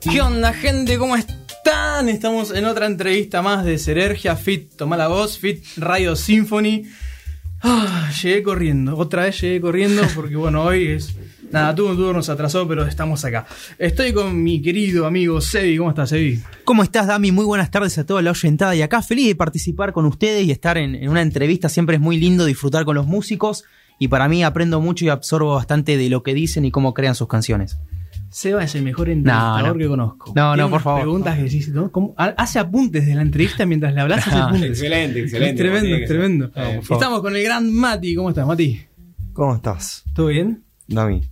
¿Qué 0.00 0.20
onda, 0.20 0.52
gente? 0.52 0.98
¿Cómo 0.98 1.16
están? 1.16 2.08
Estamos 2.08 2.50
en 2.50 2.64
otra 2.64 2.86
entrevista 2.86 3.42
más 3.42 3.64
de 3.64 3.78
Serergia 3.78 4.36
Fit 4.36 4.74
Toma 4.76 4.96
la 4.96 5.08
Voz, 5.08 5.38
Fit 5.38 5.64
Radio 5.76 6.16
Symphony. 6.16 6.84
Ah, 7.62 8.10
llegué 8.22 8.42
corriendo, 8.42 8.96
otra 8.96 9.24
vez 9.24 9.40
llegué 9.40 9.60
corriendo 9.60 10.02
porque, 10.14 10.36
bueno, 10.36 10.64
hoy 10.64 10.88
es. 10.88 11.14
Nada, 11.50 11.74
todo, 11.74 11.94
todo 11.96 12.12
nos 12.12 12.28
atrasó, 12.28 12.68
pero 12.68 12.86
estamos 12.86 13.24
acá. 13.24 13.46
Estoy 13.78 14.12
con 14.12 14.42
mi 14.42 14.60
querido 14.60 15.06
amigo 15.06 15.40
Sebi. 15.40 15.78
¿Cómo 15.78 15.90
estás, 15.90 16.10
Sebi? 16.10 16.42
¿Cómo 16.64 16.82
estás, 16.82 17.06
Dami? 17.06 17.32
Muy 17.32 17.46
buenas 17.46 17.70
tardes 17.70 17.96
a 17.96 18.04
toda 18.04 18.20
la 18.20 18.32
oyentada 18.32 18.76
y 18.76 18.82
acá 18.82 19.02
feliz 19.02 19.28
de 19.28 19.34
participar 19.34 19.92
con 19.92 20.04
ustedes 20.04 20.44
y 20.44 20.50
estar 20.50 20.76
en 20.76 21.08
una 21.08 21.22
entrevista. 21.22 21.68
Siempre 21.68 21.96
es 21.96 22.02
muy 22.02 22.18
lindo 22.18 22.44
disfrutar 22.44 22.84
con 22.84 22.96
los 22.96 23.06
músicos 23.06 23.64
y 23.98 24.08
para 24.08 24.28
mí 24.28 24.44
aprendo 24.44 24.80
mucho 24.80 25.06
y 25.06 25.08
absorbo 25.08 25.54
bastante 25.54 25.96
de 25.96 26.10
lo 26.10 26.22
que 26.22 26.34
dicen 26.34 26.64
y 26.64 26.70
cómo 26.70 26.92
crean 26.92 27.14
sus 27.14 27.28
canciones. 27.28 27.78
Seba 28.30 28.62
es 28.64 28.74
el 28.74 28.82
mejor 28.82 29.08
entrevistador 29.08 29.62
No, 29.62 29.72
no. 29.74 29.78
que 29.78 29.86
conozco. 29.88 30.32
No, 30.36 30.56
no, 30.56 30.68
por 30.70 30.80
favor. 30.82 31.00
preguntas 31.02 31.36
que 31.36 31.42
decís, 31.44 31.68
¿no? 31.70 31.90
¿Cómo? 31.90 32.14
Ha- 32.18 32.34
Hace 32.36 32.58
apuntes 32.58 33.06
de 33.06 33.14
la 33.14 33.22
entrevista 33.22 33.64
mientras 33.66 33.94
le 33.94 34.00
hablas, 34.00 34.26
hace 34.26 34.36
Ah, 34.36 34.46
apuntes. 34.48 34.70
Excelente, 34.70 35.20
excelente. 35.20 35.50
Es 35.52 35.56
tremendo, 35.70 35.96
es 35.96 36.08
tremendo. 36.08 36.50
Eh. 36.54 36.80
Estamos 36.90 37.20
con 37.22 37.34
el 37.34 37.42
gran 37.42 37.72
Mati. 37.72 38.14
¿Cómo 38.14 38.28
estás, 38.30 38.46
Mati? 38.46 38.80
¿Cómo 39.32 39.54
estás, 39.54 40.04
¿Todo 40.14 40.26
bien? 40.26 40.62
Dami? 40.86 41.22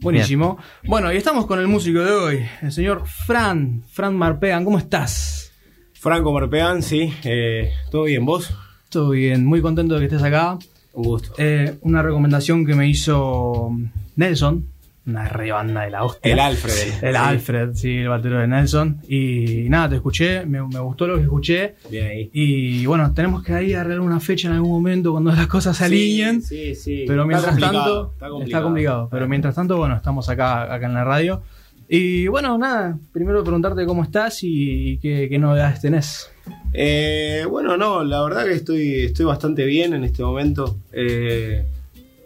Buenísimo. 0.00 0.58
Bueno, 0.86 1.12
y 1.12 1.16
estamos 1.16 1.46
con 1.46 1.58
el 1.60 1.66
músico 1.66 2.00
de 2.00 2.10
hoy, 2.12 2.40
el 2.62 2.72
señor 2.72 3.04
Fran, 3.06 3.82
Fran 3.90 4.14
Marpegan. 4.16 4.64
¿Cómo 4.64 4.78
estás? 4.78 5.50
Franco 5.94 6.32
Marpeán, 6.32 6.82
sí. 6.82 7.10
eh, 7.24 7.70
¿Todo 7.90 8.04
bien? 8.04 8.26
¿Vos? 8.26 8.54
Todo 8.90 9.10
bien, 9.10 9.46
muy 9.46 9.62
contento 9.62 9.94
de 9.94 10.00
que 10.00 10.06
estés 10.06 10.22
acá. 10.22 10.58
Un 10.92 11.04
gusto. 11.04 11.32
Eh, 11.38 11.78
una 11.80 12.02
recomendación 12.02 12.66
que 12.66 12.74
me 12.74 12.86
hizo 12.88 13.70
Nelson, 14.16 14.66
una 15.06 15.28
re 15.28 15.52
banda 15.52 15.82
de 15.82 15.90
la 15.90 16.04
hostia. 16.04 16.32
El 16.32 16.40
Alfred. 16.40 16.72
El 17.02 17.14
Sí. 17.14 17.20
Alfred, 17.20 17.74
sí, 17.74 17.96
el 17.98 18.08
batero 18.08 18.38
de 18.40 18.46
Nelson. 18.46 19.00
Y 19.08 19.66
nada, 19.68 19.90
te 19.90 19.94
escuché, 19.96 20.46
me, 20.46 20.62
me 20.66 20.80
gustó 20.80 21.06
lo 21.06 21.16
que 21.16 21.22
escuché. 21.22 21.74
Bien 21.90 22.06
ahí. 22.06 22.30
Y 22.32 22.86
bueno, 22.86 23.12
tenemos 23.12 23.42
que 23.42 23.52
ahí 23.52 23.74
arreglar 23.74 24.00
una 24.00 24.20
fecha 24.20 24.48
en 24.48 24.54
algún 24.54 24.70
momento 24.70 25.12
cuando 25.12 25.30
las 25.32 25.46
cosas 25.46 25.76
se 25.76 25.84
alineen. 25.84 26.42
Sí, 26.42 26.74
sí. 26.74 27.04
Pero 27.06 27.22
Está 27.22 27.26
mientras 27.26 27.50
complicado, 27.50 28.14
tanto, 28.18 28.42
está 28.42 28.62
complicado. 28.62 29.08
Pero 29.10 29.28
mientras 29.28 29.54
tanto, 29.54 29.76
bueno, 29.76 29.96
estamos 29.96 30.28
acá, 30.28 30.72
acá 30.72 30.86
en 30.86 30.94
la 30.94 31.04
radio. 31.04 31.42
Y 31.86 32.26
bueno, 32.28 32.56
nada, 32.56 32.98
primero 33.12 33.44
preguntarte 33.44 33.84
cómo 33.84 34.02
estás 34.02 34.38
y, 34.42 34.98
qué, 35.02 35.28
qué 35.28 35.38
novedades 35.38 35.82
tenés. 35.82 36.30
Eh, 36.72 37.44
bueno, 37.48 37.76
no, 37.76 38.02
la 38.02 38.22
verdad 38.22 38.44
que 38.46 38.54
estoy, 38.54 39.00
estoy 39.04 39.26
bastante 39.26 39.64
bien 39.66 39.92
en 39.92 40.02
este 40.02 40.22
momento. 40.22 40.78
Eh, 40.92 41.64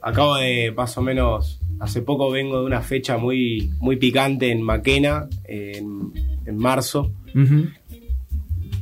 acabo 0.00 0.36
de, 0.36 0.72
más 0.76 0.96
o 0.96 1.02
menos, 1.02 1.57
hace 1.80 2.02
poco 2.02 2.30
vengo 2.30 2.60
de 2.60 2.66
una 2.66 2.80
fecha 2.82 3.16
muy, 3.18 3.70
muy 3.80 3.96
picante 3.96 4.50
en 4.50 4.62
Maquena, 4.62 5.28
en, 5.44 6.12
en 6.46 6.56
marzo. 6.56 7.12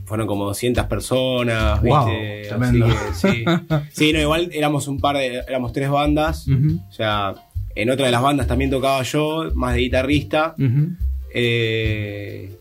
Fueron 0.04 0.26
como 0.28 0.44
200 0.46 0.86
personas, 0.86 1.82
Wow, 1.82 2.06
¿viste? 2.06 2.40
Así 2.42 2.48
tremendo. 2.48 2.86
que 2.86 3.14
sí. 3.14 3.44
Sí, 3.92 4.12
no, 4.12 4.20
igual 4.20 4.50
éramos 4.52 4.86
un 4.88 5.00
par 5.00 5.16
de, 5.16 5.40
éramos 5.48 5.72
tres 5.72 5.90
bandas. 5.90 6.46
O 6.88 6.92
sea, 6.92 7.34
en 7.74 7.90
otra 7.90 8.06
de 8.06 8.12
las 8.12 8.22
bandas 8.22 8.46
también 8.46 8.70
tocaba 8.70 9.02
yo, 9.02 9.50
más 9.54 9.74
de 9.74 9.80
guitarrista. 9.80 10.54
Eh, 11.34 12.54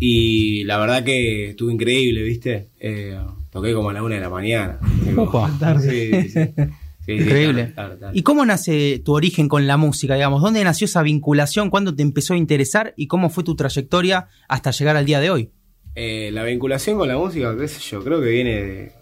y 0.00 0.64
la 0.64 0.78
verdad 0.78 1.04
que 1.04 1.50
estuvo 1.50 1.70
increíble, 1.70 2.22
¿viste? 2.22 2.68
Eh, 2.80 3.18
toqué 3.50 3.74
como 3.74 3.90
a 3.90 3.92
la 3.92 4.02
una 4.02 4.14
de 4.14 4.20
la 4.22 4.30
mañana. 4.30 4.78
Opa. 5.16 5.50
Sí, 5.80 6.10
sí, 6.30 6.40
sí. 7.08 7.12
Sí, 7.12 7.18
sí, 7.18 7.24
Increíble. 7.24 7.72
claro, 7.72 7.74
claro, 7.74 7.98
claro. 7.98 8.14
¿Y 8.16 8.22
cómo 8.22 8.44
nace 8.44 9.00
tu 9.04 9.14
origen 9.14 9.48
con 9.48 9.66
la 9.66 9.76
música, 9.76 10.14
digamos? 10.14 10.42
¿Dónde 10.42 10.62
nació 10.62 10.84
esa 10.84 11.02
vinculación? 11.02 11.70
¿Cuándo 11.70 11.94
te 11.94 12.02
empezó 12.02 12.34
a 12.34 12.36
interesar? 12.36 12.92
¿Y 12.96 13.06
cómo 13.06 13.30
fue 13.30 13.44
tu 13.44 13.56
trayectoria 13.56 14.28
hasta 14.48 14.70
llegar 14.70 14.96
al 14.96 15.06
día 15.06 15.20
de 15.20 15.30
hoy? 15.30 15.50
Eh, 15.94 16.30
la 16.32 16.44
vinculación 16.44 16.98
con 16.98 17.08
la 17.08 17.16
música, 17.18 17.56
qué 17.58 17.66
sé 17.66 17.80
yo, 17.80 18.04
creo 18.04 18.20
que 18.20 18.28
viene 18.28 18.62
de, 18.62 18.92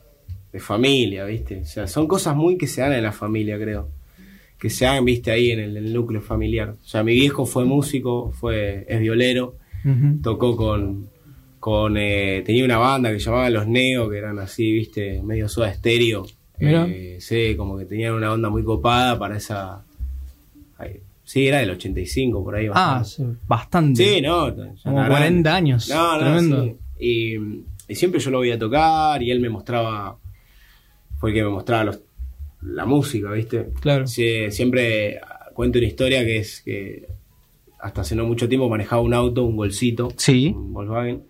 de 0.53 0.61
familia, 0.61 1.25
¿viste? 1.27 1.61
O 1.61 1.65
sea, 1.67 1.87
son 1.87 2.07
cosas 2.07 2.35
muy 2.35 2.57
que 2.57 2.67
se 2.67 2.81
dan 2.81 2.93
en 2.95 3.03
la 3.03 3.13
familia, 3.13 3.59
creo. 3.59 3.91
Que 4.59 4.71
se 4.71 4.87
dan, 4.87 5.05
¿viste? 5.05 5.31
Ahí 5.31 5.51
en 5.51 5.61
el, 5.61 5.77
el 5.77 5.93
núcleo 5.93 6.23
familiar. 6.23 6.71
O 6.71 6.89
sea, 6.89 7.03
mi 7.03 7.13
viejo 7.13 7.45
fue 7.45 7.65
músico, 7.67 8.33
fue, 8.33 8.87
es 8.89 9.01
violero. 9.01 9.57
Tocó 10.23 10.57
con, 10.57 11.11
con 11.61 11.97
eh, 11.97 12.43
tenía 12.47 12.65
una 12.65 12.79
banda 12.79 13.13
que 13.13 13.19
llamaban 13.19 13.53
Los 13.53 13.67
Neo, 13.69 14.09
que 14.09 14.19
eran 14.19 14.39
así, 14.39 14.73
viste, 14.73 15.23
medio 15.23 15.49
soda 15.49 15.71
estéreo. 15.71 16.25
Eh, 16.61 17.17
sí, 17.21 17.55
como 17.57 17.77
que 17.79 17.85
tenían 17.85 18.15
una 18.15 18.33
onda 18.33 18.49
muy 18.51 18.63
copada 18.65 19.19
para 19.19 19.37
esa. 19.37 19.85
ay, 20.79 21.01
sí, 21.25 21.47
era 21.47 21.59
del 21.59 21.71
85 21.71 22.43
por 22.45 22.55
ahí. 22.57 22.67
Ah, 22.73 22.99
bastante. 23.01 23.39
sí, 23.39 23.45
bastante. 23.47 24.05
sí, 24.05 24.21
no. 24.23 24.55
Como 24.55 24.73
está 24.73 24.91
40 24.93 25.19
grande. 25.19 25.49
años. 25.51 25.89
No, 25.89 26.13
no, 26.15 26.19
Tremendo. 26.21 26.65
sí. 26.65 26.77
Y, 26.99 27.35
y 27.89 27.95
siempre 27.95 28.21
yo 28.21 28.31
lo 28.31 28.41
veía 28.41 28.59
tocar 28.59 29.23
y 29.23 29.31
él 29.31 29.41
me 29.41 29.49
mostraba. 29.51 30.19
Fue 31.19 31.31
el 31.31 31.37
que 31.37 31.43
me 31.45 31.51
mostraba 31.51 31.85
los- 31.85 32.01
la 32.63 32.85
música, 32.87 33.31
¿viste? 33.33 33.71
Claro. 33.81 34.07
Sí, 34.07 34.51
siempre 34.51 35.21
cuento 35.55 35.79
una 35.79 35.87
historia 35.89 36.25
que 36.25 36.39
es 36.39 36.61
que 36.63 37.07
hasta 37.79 38.01
hace 38.01 38.17
no 38.17 38.25
mucho 38.27 38.49
tiempo 38.49 38.69
manejaba 38.69 39.03
un 39.03 39.15
auto, 39.15 39.45
un 39.45 39.57
golcito, 39.57 40.09
Sí. 40.17 40.53
un 40.57 40.73
Volkswagen, 40.73 41.23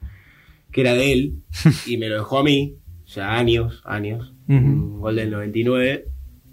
que 0.73 0.81
era 0.81 0.95
de 0.95 1.13
él 1.13 1.35
y 1.87 1.97
me 1.99 2.09
lo 2.09 2.17
dejó 2.17 2.39
a 2.39 2.45
mí, 2.45 2.77
ya 3.17 3.37
años, 3.37 3.83
años, 3.85 4.33
Ujú. 4.49 4.55
un 4.57 5.01
gol 5.01 5.17
del 5.17 5.31
99. 5.33 6.07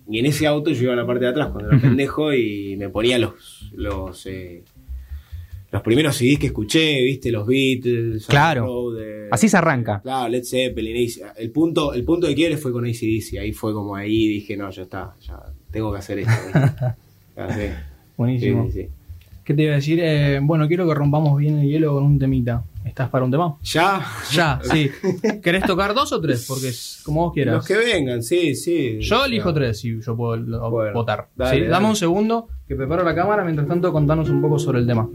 Y 0.09 0.19
en 0.19 0.25
ese 0.25 0.47
auto 0.47 0.71
yo 0.71 0.83
iba 0.83 0.93
a 0.93 0.95
la 0.95 1.05
parte 1.05 1.25
de 1.25 1.31
atrás 1.31 1.49
cuando 1.51 1.69
era 1.71 1.79
pendejo 1.79 2.33
y 2.33 2.75
me 2.77 2.89
ponía 2.89 3.17
los 3.19 3.69
los 3.73 4.25
eh, 4.25 4.63
los 5.71 5.81
primeros 5.81 6.15
CDs 6.17 6.37
que 6.39 6.47
escuché, 6.47 7.01
viste, 7.03 7.31
los 7.31 7.47
Beatles, 7.47 8.27
Claro. 8.27 8.91
Así 9.31 9.49
se 9.49 9.57
arranca. 9.57 10.01
Claro, 10.03 10.29
Led 10.29 10.43
Zeppelin. 10.43 11.09
El 11.35 11.49
punto, 11.51 11.93
el 11.95 12.03
punto 12.03 12.27
de 12.27 12.35
quiebre 12.35 12.57
fue 12.57 12.71
con 12.71 12.85
ACDC. 12.85 13.39
Ahí 13.39 13.53
fue 13.53 13.73
como 13.73 13.95
ahí 13.95 14.27
dije, 14.27 14.55
no, 14.55 14.69
ya 14.69 14.83
está, 14.83 15.15
ya 15.21 15.39
tengo 15.71 15.91
que 15.91 15.97
hacer 15.97 16.19
esto. 16.19 16.31
Buenísimo. 18.17 18.65
Sí, 18.65 18.71
sí, 18.71 18.81
sí. 18.83 18.89
¿Qué 19.43 19.53
te 19.53 19.63
iba 19.63 19.73
a 19.73 19.75
decir? 19.75 19.99
Eh, 20.01 20.39
bueno, 20.41 20.67
quiero 20.67 20.87
que 20.87 20.93
rompamos 20.93 21.37
bien 21.37 21.59
el 21.59 21.67
hielo 21.67 21.93
con 21.93 22.03
un 22.03 22.17
temita. 22.19 22.63
¿Estás 22.85 23.09
para 23.09 23.25
un 23.25 23.31
tema? 23.31 23.55
Ya, 23.63 24.05
Ya, 24.31 24.59
sí. 24.63 24.89
¿Querés 25.41 25.63
tocar 25.65 25.93
dos 25.93 26.11
o 26.13 26.19
tres? 26.21 26.45
Porque 26.47 26.69
es 26.69 27.01
como 27.03 27.21
vos 27.25 27.33
quieras. 27.33 27.55
los 27.55 27.65
que 27.67 27.75
vengan, 27.75 28.21
sí, 28.23 28.55
sí. 28.55 28.99
Yo 28.99 29.25
elijo 29.25 29.53
tres 29.53 29.83
y 29.85 29.99
yo 30.01 30.15
puedo 30.17 30.35
lo- 30.37 30.69
Bueno, 30.69 30.93
votar. 30.93 31.27
dale, 31.35 31.51
¿sí? 31.51 31.57
dale. 31.61 31.69
Dame 31.71 31.87
un 31.87 31.95
segundo 31.95 32.47
que 32.67 32.75
preparo 32.75 33.03
la 33.03 33.15
cámara. 33.15 33.43
Mientras 33.43 33.67
tanto, 33.67 33.91
contanos 33.91 34.29
un 34.29 34.41
poco 34.41 34.59
sobre 34.59 34.79
el 34.79 34.87
tema. 34.87 35.09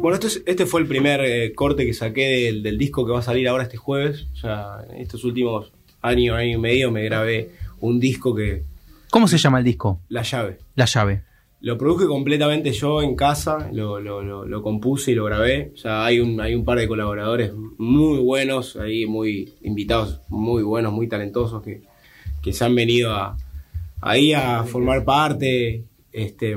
Bueno, 0.00 0.14
esto 0.14 0.26
es- 0.28 0.42
este 0.46 0.66
fue 0.66 0.80
el 0.80 0.86
primer 0.86 1.20
eh, 1.20 1.52
corte 1.54 1.84
que 1.84 1.92
saqué 1.94 2.44
del, 2.46 2.62
del 2.62 2.78
disco 2.78 3.04
que 3.04 3.12
va 3.12 3.18
a 3.18 3.22
salir 3.22 3.48
ahora 3.48 3.64
este 3.64 3.76
jueves. 3.76 4.26
O 4.32 4.36
sea, 4.36 4.78
en 4.90 5.00
estos 5.00 5.24
últimos 5.24 5.72
años, 6.02 6.36
año 6.36 6.54
y 6.56 6.58
medio 6.58 6.90
me 6.92 7.02
grabé 7.04 7.50
un 7.80 7.98
disco 7.98 8.34
que. 8.34 8.62
¿Cómo 9.10 9.26
se 9.26 9.38
llama 9.38 9.58
el 9.58 9.64
disco? 9.64 10.00
La 10.08 10.22
llave. 10.22 10.58
La 10.74 10.84
llave. 10.84 11.22
Lo 11.60 11.76
produje 11.76 12.06
completamente 12.06 12.70
yo 12.72 13.02
en 13.02 13.16
casa, 13.16 13.68
lo, 13.72 13.98
lo, 13.98 14.22
lo, 14.22 14.44
lo 14.46 14.62
compuse 14.62 15.10
y 15.10 15.14
lo 15.16 15.24
grabé. 15.24 15.72
O 15.74 15.76
sea, 15.76 16.04
hay 16.04 16.20
un, 16.20 16.40
hay 16.40 16.54
un 16.54 16.64
par 16.64 16.78
de 16.78 16.86
colaboradores 16.86 17.52
muy 17.78 18.18
buenos, 18.20 18.76
ahí 18.76 19.06
muy 19.06 19.54
invitados, 19.62 20.20
muy 20.28 20.62
buenos, 20.62 20.92
muy 20.92 21.08
talentosos 21.08 21.62
que, 21.64 21.82
que 22.42 22.52
se 22.52 22.64
han 22.64 22.76
venido 22.76 23.12
a, 23.12 23.36
ahí 24.00 24.32
a 24.34 24.62
formar 24.62 25.04
parte. 25.04 25.82
Este, 26.12 26.56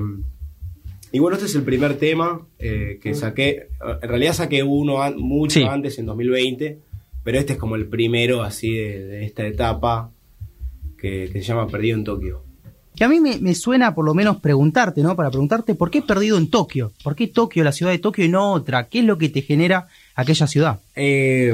y 1.12 1.18
bueno, 1.20 1.36
este 1.36 1.48
es 1.48 1.56
el 1.56 1.64
primer 1.64 1.98
tema 1.98 2.46
eh, 2.60 3.00
que 3.02 3.16
saqué. 3.16 3.70
En 4.04 4.08
realidad 4.08 4.34
saqué 4.34 4.62
uno 4.62 5.02
an- 5.02 5.18
mucho 5.18 5.60
Sí. 5.60 5.66
antes, 5.66 5.98
en 5.98 6.06
2020, 6.06 6.78
pero 7.24 7.40
este 7.40 7.54
es 7.54 7.60
como 7.60 7.76
el 7.76 7.88
primero 7.88 8.44
así 8.44 8.72
de, 8.76 9.00
de 9.06 9.26
esta 9.26 9.48
etapa 9.48 10.12
que, 10.96 11.28
que 11.34 11.40
se 11.42 11.48
llama 11.48 11.66
Perdido 11.68 11.98
en 11.98 12.04
Tokio. 12.04 12.44
Que 13.02 13.06
a 13.06 13.10
mí 13.10 13.20
me, 13.20 13.40
me 13.40 13.56
suena 13.56 13.96
por 13.96 14.06
lo 14.06 14.14
menos 14.14 14.38
preguntarte, 14.38 15.02
¿no? 15.02 15.16
Para 15.16 15.32
preguntarte, 15.32 15.74
¿por 15.74 15.90
qué 15.90 16.04
perdido 16.04 16.38
en 16.38 16.52
Tokio? 16.52 16.92
¿Por 17.04 17.16
qué 17.16 17.26
Tokio, 17.26 17.64
la 17.64 17.72
ciudad 17.72 17.92
de 17.92 17.98
Tokio 17.98 18.24
y 18.24 18.30
no 18.30 18.52
otra? 18.54 18.90
¿Qué 18.90 19.00
es 19.00 19.06
lo 19.06 19.18
que 19.18 19.28
te 19.30 19.42
genera 19.42 19.88
aquella 20.14 20.46
ciudad? 20.46 20.82
Eh, 20.96 21.52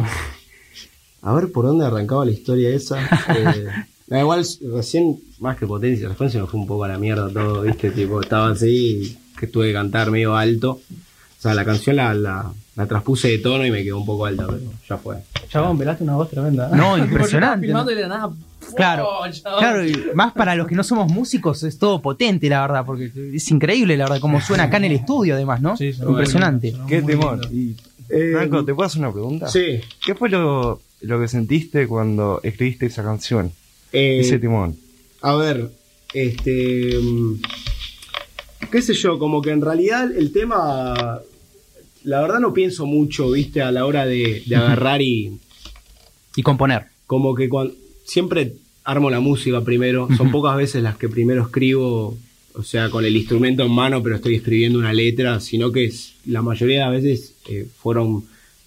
a 1.21 1.33
ver 1.33 1.49
por 1.53 1.65
dónde 1.65 1.85
arrancaba 1.85 2.25
la 2.25 2.31
historia 2.31 2.67
esa. 2.67 2.97
Eh, 3.33 3.65
da 4.07 4.19
igual, 4.19 4.45
recién, 4.73 5.21
más 5.39 5.55
que 5.55 5.65
potencia, 5.65 6.09
después 6.09 6.33
se 6.33 6.41
me 6.41 6.47
fue 6.47 6.59
un 6.59 6.67
poco 6.67 6.83
a 6.83 6.89
la 6.89 6.97
mierda 6.97 7.29
todo, 7.29 7.61
¿viste? 7.61 7.91
Tipo, 7.91 8.19
estaba 8.19 8.49
así, 8.49 9.17
que 9.39 9.47
tuve 9.47 9.67
que 9.67 9.73
cantar 9.73 10.11
medio 10.11 10.35
alto. 10.35 10.71
O 10.71 11.41
sea, 11.41 11.53
la 11.53 11.63
canción 11.63 11.95
la, 11.95 12.13
la, 12.13 12.51
la 12.75 12.85
traspuse 12.87 13.29
de 13.29 13.37
tono 13.37 13.65
y 13.65 13.71
me 13.71 13.85
quedó 13.85 13.99
un 13.99 14.05
poco 14.05 14.25
alta, 14.25 14.47
pero 14.47 14.59
ya 14.89 14.97
fue. 14.97 15.15
Chabón, 15.47 15.77
pelaste 15.77 16.03
una 16.03 16.17
voz 16.17 16.29
tremenda. 16.29 16.67
No, 16.75 16.97
impresionante, 16.97 17.67
¿no? 17.71 17.85
Claro, 18.75 19.07
¡oh, 19.07 19.23
claro, 19.59 19.85
y 19.85 19.93
más 20.13 20.33
para 20.33 20.55
los 20.55 20.67
que 20.67 20.75
no 20.75 20.83
somos 20.83 21.11
músicos 21.11 21.63
es 21.63 21.77
todo 21.77 22.01
potente, 22.01 22.49
la 22.49 22.61
verdad, 22.61 22.85
porque 22.85 23.11
es 23.33 23.51
increíble, 23.51 23.95
la 23.97 24.05
verdad, 24.05 24.19
cómo 24.19 24.41
suena 24.41 24.63
acá 24.63 24.77
en 24.77 24.85
el 24.85 24.91
estudio, 24.93 25.35
además, 25.35 25.61
¿no? 25.61 25.77
Sí, 25.77 25.91
Impresionante. 26.01 26.73
Qué 26.87 27.01
temor. 27.01 27.39
Y, 27.51 27.75
Franco, 28.33 28.63
¿te 28.65 28.73
puedo 28.73 28.87
hacer 28.87 28.99
una 29.01 29.11
pregunta? 29.11 29.47
Sí. 29.49 29.79
¿Qué 30.05 30.15
fue 30.15 30.29
lo, 30.29 30.81
lo 31.01 31.19
que 31.19 31.27
sentiste 31.27 31.87
cuando 31.87 32.39
escribiste 32.43 32.85
esa 32.87 33.03
canción? 33.03 33.51
eh, 33.93 34.19
Ese 34.21 34.39
timón. 34.39 34.75
A 35.21 35.35
ver, 35.35 35.69
este. 36.13 36.97
mm, 37.01 37.41
qué 38.71 38.81
sé 38.81 38.93
yo, 38.93 39.17
como 39.19 39.41
que 39.41 39.51
en 39.51 39.61
realidad 39.61 40.09
el 40.15 40.31
tema 40.31 41.19
la 42.03 42.21
verdad 42.21 42.39
no 42.39 42.53
pienso 42.53 42.85
mucho, 42.85 43.31
viste, 43.31 43.61
a 43.61 43.71
la 43.71 43.85
hora 43.85 44.05
de, 44.05 44.43
de 44.45 44.55
agarrar 44.57 45.01
y 45.01 45.37
Y 46.35 46.43
componer. 46.43 46.85
como 47.05 47.35
que 47.35 47.49
cuando, 47.49 47.73
siempre 48.07 48.53
armo 48.83 49.09
la 49.11 49.19
música 49.19 49.61
primero. 49.61 50.07
Son 50.17 50.31
pocas 50.31 50.55
veces 50.57 50.81
las 50.81 50.97
que 50.97 51.09
primero 51.09 51.43
escribo, 51.43 52.17
o 52.55 52.63
sea, 52.63 52.89
con 52.89 53.05
el 53.05 53.15
instrumento 53.15 53.63
en 53.63 53.71
mano, 53.71 54.01
pero 54.01 54.15
estoy 54.15 54.35
escribiendo 54.35 54.79
una 54.79 54.93
letra, 54.93 55.39
sino 55.39 55.71
que 55.71 55.85
es- 55.85 56.13
la 56.25 56.41
mayoría 56.41 56.77
de 56.87 56.91
las 56.91 57.03
veces 57.03 57.33
eh, 57.49 57.67
fueron, 57.81 58.23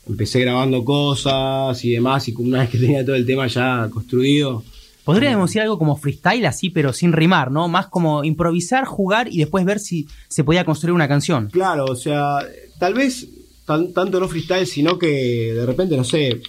empecé 0.08 0.40
grabando 0.40 0.84
cosas 0.84 1.84
y 1.84 1.90
demás, 1.90 2.28
y 2.28 2.34
una 2.38 2.60
vez 2.60 2.70
que 2.70 2.78
tenía 2.78 3.04
todo 3.04 3.16
el 3.16 3.26
tema 3.26 3.46
ya 3.48 3.88
construido, 3.90 4.62
Podríamos 5.02 5.48
decir 5.50 5.62
algo 5.62 5.78
como 5.78 5.96
freestyle 5.96 6.44
así, 6.46 6.68
pero 6.70 6.92
sin 6.92 7.12
rimar, 7.12 7.50
¿no? 7.50 7.66
Más 7.68 7.86
como 7.88 8.22
improvisar, 8.22 8.84
jugar 8.84 9.28
y 9.32 9.38
después 9.38 9.64
ver 9.64 9.80
si 9.80 10.06
se 10.28 10.44
podía 10.44 10.64
construir 10.64 10.92
una 10.92 11.08
canción. 11.08 11.48
Claro, 11.50 11.86
o 11.86 11.96
sea, 11.96 12.36
tal 12.78 12.94
vez 12.94 13.26
tan- 13.64 13.92
tanto 13.92 14.20
no 14.20 14.28
freestyle, 14.28 14.66
sino 14.66 14.98
que 14.98 15.52
de 15.54 15.66
repente, 15.66 15.96
no 15.96 16.04
sé, 16.04 16.42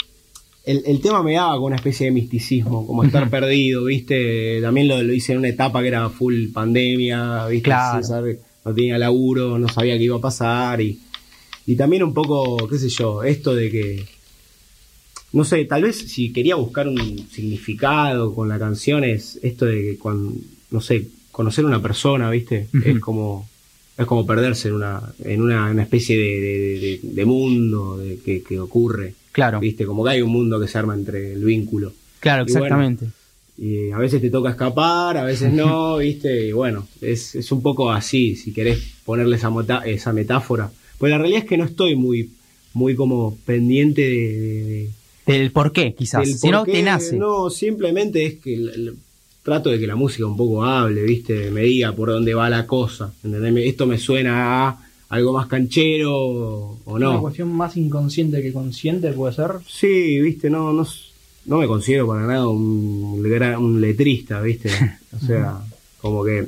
el, 0.66 0.84
el 0.86 1.02
tema 1.02 1.24
me 1.24 1.34
daba 1.34 1.56
con 1.56 1.66
una 1.66 1.76
especie 1.78 2.06
de 2.08 2.12
misticismo, 2.12 2.86
como 2.86 3.04
estar 3.04 3.30
perdido, 3.30 3.86
¿viste? 3.86 4.62
También 4.62 4.88
lo, 4.88 5.02
lo 5.02 5.14
hice 5.14 5.32
en 5.34 5.40
una 5.40 5.50
etapa 5.50 5.82
que 5.82 5.88
era 5.90 6.10
full 6.10 6.48
pandemia, 6.54 7.48
¿viste? 7.48 7.64
Claro. 7.64 8.00
No 8.66 8.74
tenía 8.76 8.98
laburo, 9.00 9.58
no 9.58 9.68
sabía 9.70 9.98
qué 9.98 10.04
iba 10.04 10.18
a 10.18 10.22
pasar 10.22 10.82
y, 10.82 11.00
y 11.66 11.76
también 11.76 12.04
un 12.04 12.14
poco, 12.14 12.68
qué 12.68 12.78
sé 12.78 12.90
yo, 12.90 13.24
esto 13.24 13.56
de 13.56 13.72
que, 13.72 14.06
no 15.34 15.44
sé, 15.46 15.66
tal 15.66 15.84
vez 15.84 15.98
si 15.98 16.32
quería 16.32 16.56
buscar 16.56 16.88
un 16.88 17.28
significado 17.32 18.36
con 18.36 18.50
la 18.50 18.60
canción 18.60 19.04
es 19.04 19.40
esto 19.42 19.66
de 19.66 19.82
que 19.82 19.98
cuando, 19.98 20.34
no 20.72 20.82
sé, 20.82 21.08
conocer 21.32 21.64
a 21.66 21.68
una 21.70 21.82
persona, 21.82 22.30
¿viste? 22.30 22.68
Es 22.86 23.00
como 23.00 23.50
es 23.98 24.06
como 24.06 24.26
perderse 24.26 24.68
en 24.70 24.76
una 24.76 25.02
en 25.24 25.42
una, 25.42 25.70
una 25.72 25.84
especie 25.84 26.18
de, 26.18 26.40
de- 26.42 26.80
de- 26.80 27.00
de 27.04 27.26
mundo 27.26 27.98
de, 27.98 28.18
que, 28.20 28.42
que 28.44 28.60
ocurre, 28.60 29.14
Claro, 29.32 29.60
¿viste? 29.60 29.86
Como 29.86 30.04
que 30.04 30.10
hay 30.12 30.22
un 30.22 30.32
mundo 30.32 30.60
que 30.60 30.68
se 30.68 30.78
arma 30.78 30.94
entre 30.94 31.34
el 31.34 31.44
vínculo. 31.44 31.94
claro, 32.20 32.44
Y 32.48 32.52
bueno, 32.52 32.66
exactamente. 32.66 33.06
Y 33.58 33.92
a 33.92 33.98
veces 33.98 34.22
te 34.22 34.30
toca 34.30 34.50
escapar, 34.52 35.18
a 35.18 35.24
veces 35.24 35.54
no, 35.54 35.98
¿viste? 36.00 36.48
Y 36.48 36.52
bueno, 36.52 36.88
es, 37.02 37.36
es 37.36 37.52
un 37.52 37.62
poco 37.62 37.92
así, 37.92 38.36
si 38.36 38.54
querés 38.54 38.80
ponerle 39.06 39.36
esa, 39.36 39.52
esa 39.86 40.14
metáfora. 40.14 40.72
Pues 40.98 41.12
la 41.12 41.18
realidad 41.18 41.44
es 41.44 41.50
que 41.50 41.58
no 41.58 41.66
estoy 41.66 41.96
muy, 41.96 42.30
muy 42.74 42.96
como 42.96 43.38
pendiente 43.46 44.02
de- 44.02 44.10
de- 44.10 44.64
de, 44.64 44.90
Del 45.40 45.52
por 45.52 45.72
qué, 45.72 45.94
quizás. 45.94 46.26
del 46.28 46.38
Si 46.38 46.50
no, 46.50 46.64
qué, 46.64 46.72
te 46.74 46.84
nace. 46.84 47.16
No, 47.18 47.50
simplemente 47.50 48.26
es 48.26 48.36
que 48.40 48.54
el- 48.56 48.70
el- 48.70 48.96
trato 49.44 49.70
de 49.72 49.80
que 49.80 49.88
la 49.88 49.96
música 49.96 50.26
un 50.28 50.38
poco 50.38 50.64
hable, 50.64 51.02
¿viste? 51.04 51.50
Me 51.52 51.62
diga 51.62 51.92
por 51.94 52.10
dónde 52.10 52.34
va 52.36 52.48
la 52.50 52.68
cosa. 52.68 53.12
¿entendés? 53.24 53.66
Esto 53.68 53.86
me 53.88 53.98
suena 53.98 54.68
a 54.70 54.80
algo 55.12 55.34
más 55.34 55.48
canchero 55.48 56.16
o 56.18 56.78
Una 56.86 57.14
no. 57.14 57.22
cuestión 57.22 57.52
más 57.54 57.76
inconsciente 57.78 58.42
que 58.42 58.52
consciente 58.54 59.12
puede 59.14 59.34
ser. 59.34 59.52
Sí, 59.68 60.20
¿viste? 60.22 60.50
No, 60.50 60.72
no, 60.74 60.88
no 61.46 61.58
me 61.58 61.68
considero 61.68 62.08
para 62.08 62.26
nada 62.26 62.48
un, 62.48 63.22
un 63.60 63.82
letrista, 63.82 64.42
¿viste? 64.42 64.70
O 65.14 65.26
sea, 65.26 65.60
como 66.02 66.24
que 66.24 66.48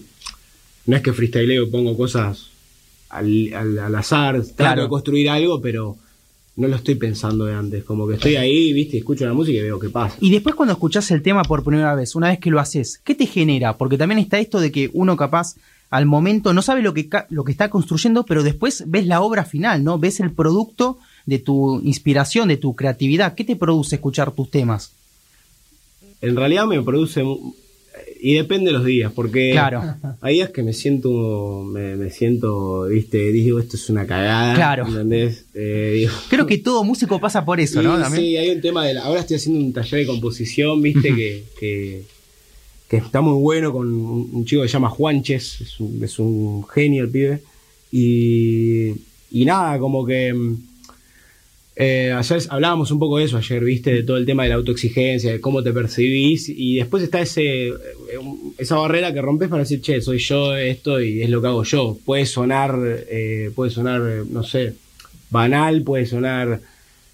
no 0.85 0.95
es 0.95 1.01
que 1.01 1.11
freestyleo 1.13 1.63
y 1.63 1.69
pongo 1.69 1.95
cosas 1.97 2.47
al, 3.09 3.53
al, 3.53 3.77
al 3.77 3.95
azar, 3.95 4.35
trato 4.41 4.53
Claro. 4.55 4.81
de 4.83 4.87
construir 4.89 5.29
algo, 5.29 5.61
pero 5.61 5.97
no 6.55 6.67
lo 6.69 6.75
estoy 6.77 6.95
pensando 6.95 7.45
de 7.45 7.53
antes. 7.55 7.83
Como 7.83 8.07
que 8.07 8.13
estoy 8.15 8.35
ahí, 8.37 8.71
¿viste? 8.73 8.97
Escucho 8.97 9.25
la 9.25 9.33
música 9.33 9.59
y 9.59 9.63
veo 9.63 9.79
qué 9.79 9.89
pasa. 9.89 10.15
Y 10.21 10.31
después 10.31 10.55
cuando 10.55 10.73
escuchás 10.73 11.11
el 11.11 11.21
tema 11.21 11.43
por 11.43 11.63
primera 11.63 11.93
vez, 11.95 12.15
una 12.15 12.29
vez 12.29 12.39
que 12.39 12.49
lo 12.51 12.59
haces, 12.61 13.01
¿qué 13.03 13.13
te 13.15 13.25
genera? 13.25 13.77
Porque 13.77 13.97
también 13.97 14.19
está 14.19 14.39
esto 14.39 14.59
de 14.61 14.71
que 14.71 14.89
uno 14.93 15.17
capaz 15.17 15.55
al 15.97 16.05
momento 16.05 16.53
no 16.53 16.61
sabe 16.61 16.81
lo 16.81 16.93
que, 16.93 17.07
lo 17.29 17.43
que 17.43 17.51
está 17.51 17.69
construyendo, 17.69 18.25
pero 18.25 18.41
después 18.43 18.83
ves 18.87 19.05
la 19.05 19.21
obra 19.21 19.45
final, 19.45 19.83
¿no? 19.83 19.99
Ves 19.99 20.19
el 20.19 20.31
producto 20.31 20.97
de 21.25 21.37
tu 21.39 21.79
inspiración, 21.83 22.47
de 22.49 22.57
tu 22.57 22.75
creatividad. 22.75 23.35
¿Qué 23.35 23.43
te 23.43 23.55
produce 23.55 23.95
escuchar 23.95 24.31
tus 24.31 24.49
temas? 24.49 24.91
En 26.21 26.35
realidad 26.35 26.65
me 26.65 26.81
produce... 26.81 27.23
Y 28.25 28.35
depende 28.35 28.67
de 28.67 28.71
los 28.77 28.85
días, 28.85 29.11
porque 29.13 29.51
Claro. 29.51 29.81
hay 30.21 30.35
días 30.35 30.49
que 30.51 30.63
me 30.63 30.71
siento, 30.71 31.63
me, 31.67 31.97
me 31.97 32.09
siento, 32.09 32.83
viste, 32.85 33.17
digo, 33.33 33.59
esto 33.59 33.75
es 33.75 33.89
una 33.89 34.07
cagada. 34.07 34.55
Claro. 34.55 34.87
¿Entendés? 34.87 35.43
Eh, 35.53 35.91
digo, 35.95 36.11
Creo 36.29 36.47
que 36.47 36.57
todo 36.57 36.85
músico 36.85 37.19
pasa 37.19 37.43
por 37.43 37.59
eso, 37.59 37.81
¿no? 37.81 37.97
Sí, 37.97 38.01
También. 38.03 38.23
sí, 38.23 38.37
hay 38.37 38.49
un 38.51 38.61
tema 38.61 38.85
de 38.85 38.93
la- 38.93 39.03
ahora 39.03 39.19
estoy 39.19 39.35
haciendo 39.35 39.59
un 39.59 39.73
taller 39.73 39.99
de 39.99 40.05
composición, 40.07 40.81
viste, 40.81 41.01
que, 41.15 41.43
que, 41.59 42.03
está 42.97 43.21
muy 43.21 43.39
bueno 43.41 43.71
con 43.71 43.93
un, 43.93 44.45
chico 44.45 44.61
que 44.61 44.67
se 44.67 44.73
llama 44.73 44.89
Juanches, 44.89 45.61
es 45.61 46.19
un, 46.19 46.65
genio 46.67 47.03
el 47.03 47.09
pibe. 47.09 47.41
Y, 47.91 48.89
y 49.31 49.45
nada, 49.45 49.77
como 49.77 50.05
que 50.05 50.33
mm, 50.33 50.55
eh, 51.75 52.13
ayer 52.15 52.41
hablábamos 52.49 52.91
un 52.91 52.99
poco 52.99 53.17
de 53.17 53.25
eso 53.25 53.37
ayer, 53.37 53.63
viste, 53.63 53.93
de 53.93 54.03
todo 54.03 54.17
el 54.17 54.25
tema 54.25 54.43
de 54.43 54.49
la 54.49 54.55
autoexigencia, 54.55 55.31
de 55.31 55.41
cómo 55.41 55.63
te 55.63 55.73
percibís, 55.73 56.47
y 56.49 56.75
después 56.75 57.01
está 57.01 57.21
ese 57.21 57.69
eh, 57.69 57.73
esa 58.59 58.75
barrera 58.75 59.11
que 59.11 59.21
rompes 59.21 59.49
para 59.49 59.63
decir, 59.63 59.81
che, 59.81 59.99
soy 60.01 60.19
yo 60.19 60.55
esto 60.55 61.01
y 61.01 61.23
es 61.23 61.29
lo 61.29 61.41
que 61.41 61.47
hago 61.47 61.63
yo. 61.63 61.97
Puede 62.05 62.25
sonar, 62.27 62.77
eh, 63.09 63.51
puede 63.55 63.71
sonar, 63.71 64.01
no 64.29 64.43
sé, 64.43 64.75
banal, 65.31 65.81
puede 65.81 66.05
sonar 66.05 66.61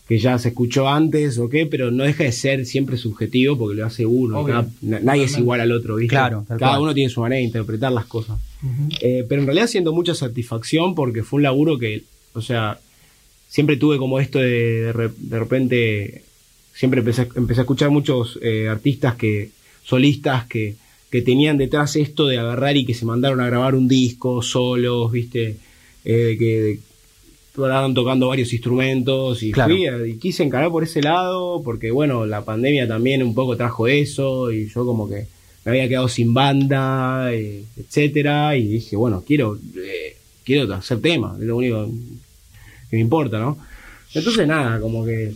que 0.10 0.18
ya 0.18 0.38
se 0.40 0.50
escuchó 0.50 0.90
antes 0.90 1.38
o 1.38 1.48
qué, 1.50 1.66
pero 1.68 1.92
no 1.92 2.04
deja 2.04 2.24
de 2.26 2.32
ser 2.32 2.66
siempre 2.66 2.98
subjetivo 2.98 3.58
porque 3.58 3.78
lo 3.78 3.86
hace 3.86 4.06
uno. 4.06 4.40
Obvio. 4.40 4.56
Cada- 4.56 4.68
na- 4.82 5.00
nadie 5.00 5.24
es 5.26 5.38
igual 5.38 5.62
al 5.62 5.72
otro, 5.72 5.96
¿viste? 5.98 6.10
Claro, 6.16 6.44
Cada 6.48 6.58
cual. 6.72 6.82
uno 6.82 6.94
tiene 6.96 7.12
su 7.12 7.22
manera 7.22 7.38
de 7.38 7.46
interpretar 7.46 7.92
las 7.92 8.06
cosas. 8.06 8.40
Eh, 9.02 9.24
pero 9.30 9.40
en 9.42 9.48
realidad 9.48 9.68
siento 9.68 9.94
mucha 9.94 10.16
satisfacción 10.16 10.96
porque 10.96 11.24
fue 11.24 11.38
un 11.38 11.44
laburo 11.44 11.78
que, 11.78 12.04
o 12.34 12.42
sea, 12.42 12.80
siempre 13.48 13.78
tuve 13.78 13.98
como 14.00 14.20
esto 14.20 14.40
de 14.40 14.82
de, 14.82 14.94
re- 14.94 15.12
de 15.16 15.40
repente, 15.40 16.24
siempre 16.74 17.00
empecé, 17.02 17.28
empecé 17.36 17.62
a 17.62 17.64
escuchar 17.64 17.90
muchos 17.92 18.38
eh, 18.42 18.68
artistas 18.68 19.16
que, 19.16 19.52
solistas 19.84 20.46
que, 20.48 20.76
que 21.12 21.22
tenían 21.22 21.58
detrás 21.58 21.96
esto 21.96 22.26
de 22.28 22.38
agarrar 22.40 22.78
y 22.78 22.86
que 22.86 22.94
se 22.96 23.06
mandaron 23.06 23.42
a 23.42 23.46
grabar 23.46 23.76
un 23.76 23.88
disco 23.88 24.42
solos, 24.42 25.12
viste, 25.12 25.58
Eh, 26.06 26.36
que 26.40 26.80
estaban 27.68 27.94
tocando 27.94 28.28
varios 28.28 28.52
instrumentos 28.54 29.42
y 29.44 29.52
Claro. 29.52 29.74
fui 29.74 29.86
a- 29.88 30.08
y 30.08 30.18
quise 30.18 30.44
encarar 30.44 30.70
por 30.70 30.84
ese 30.84 31.02
lado 31.02 31.62
porque 31.64 31.92
bueno, 31.92 32.26
la 32.26 32.44
pandemia 32.44 32.88
también 32.88 33.24
un 33.24 33.34
poco 33.34 33.56
trajo 33.58 33.88
eso 33.88 34.52
y 34.52 34.68
yo 34.70 34.86
como 34.86 35.08
que 35.10 35.26
me 35.66 35.72
había 35.72 35.88
quedado 35.90 36.08
sin 36.08 36.34
banda, 36.34 37.34
eh, 37.34 37.64
etcétera, 37.78 38.56
y 38.56 38.66
dije, 38.68 38.96
bueno, 38.96 39.24
quiero, 39.28 39.58
eh, 39.78 40.16
quiero 40.44 40.74
hacer 40.74 41.02
temas, 41.02 41.40
es 41.40 41.46
lo 41.46 41.58
único 41.58 41.86
que 42.90 42.96
me 42.96 43.02
importa, 43.02 43.40
¿no? 43.40 43.58
Entonces 44.14 44.48
nada, 44.48 44.80
como 44.80 45.06
que 45.06 45.34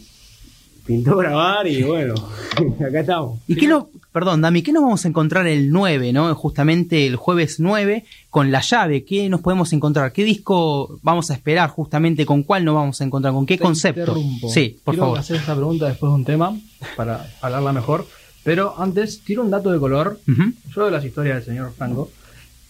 pintó 0.85 1.17
grabar 1.17 1.67
y 1.67 1.81
bueno, 1.83 2.13
acá 2.87 2.99
estamos. 2.99 3.39
¿Y 3.47 3.55
qué 3.55 3.67
no, 3.67 3.89
perdón, 4.11 4.41
Dami, 4.41 4.61
qué 4.61 4.71
nos 4.73 4.83
vamos 4.83 5.05
a 5.05 5.07
encontrar 5.07 5.47
el 5.47 5.71
9, 5.71 6.11
¿no? 6.13 6.33
Justamente 6.35 7.07
el 7.07 7.15
jueves 7.15 7.59
9 7.59 8.03
con 8.29 8.51
la 8.51 8.61
llave, 8.61 9.03
¿qué 9.05 9.29
nos 9.29 9.41
podemos 9.41 9.71
encontrar? 9.73 10.11
¿Qué 10.11 10.23
disco 10.23 10.99
vamos 11.01 11.31
a 11.31 11.33
esperar 11.35 11.69
justamente? 11.69 12.25
¿Con 12.25 12.43
cuál 12.43 12.65
nos 12.65 12.75
vamos 12.75 12.99
a 13.01 13.03
encontrar? 13.03 13.33
¿Con 13.33 13.45
qué 13.45 13.57
Te 13.57 13.63
concepto? 13.63 14.01
interrumpo. 14.01 14.49
Sí, 14.49 14.77
por 14.83 14.93
Quiero 14.95 15.05
favor. 15.05 15.19
hacer 15.19 15.35
esta 15.37 15.55
pregunta 15.55 15.87
después 15.87 16.09
de 16.11 16.15
un 16.15 16.25
tema 16.25 16.57
para 16.97 17.27
hablarla 17.41 17.71
mejor. 17.73 18.05
Pero 18.43 18.73
antes, 18.77 19.21
tiro 19.23 19.41
un 19.43 19.51
dato 19.51 19.71
de 19.71 19.79
color. 19.79 20.19
Ujú. 20.27 20.51
Yo 20.75 20.85
de 20.85 20.91
las 20.91 21.05
historias 21.05 21.35
del 21.37 21.45
señor 21.45 21.71
Franco. 21.77 22.09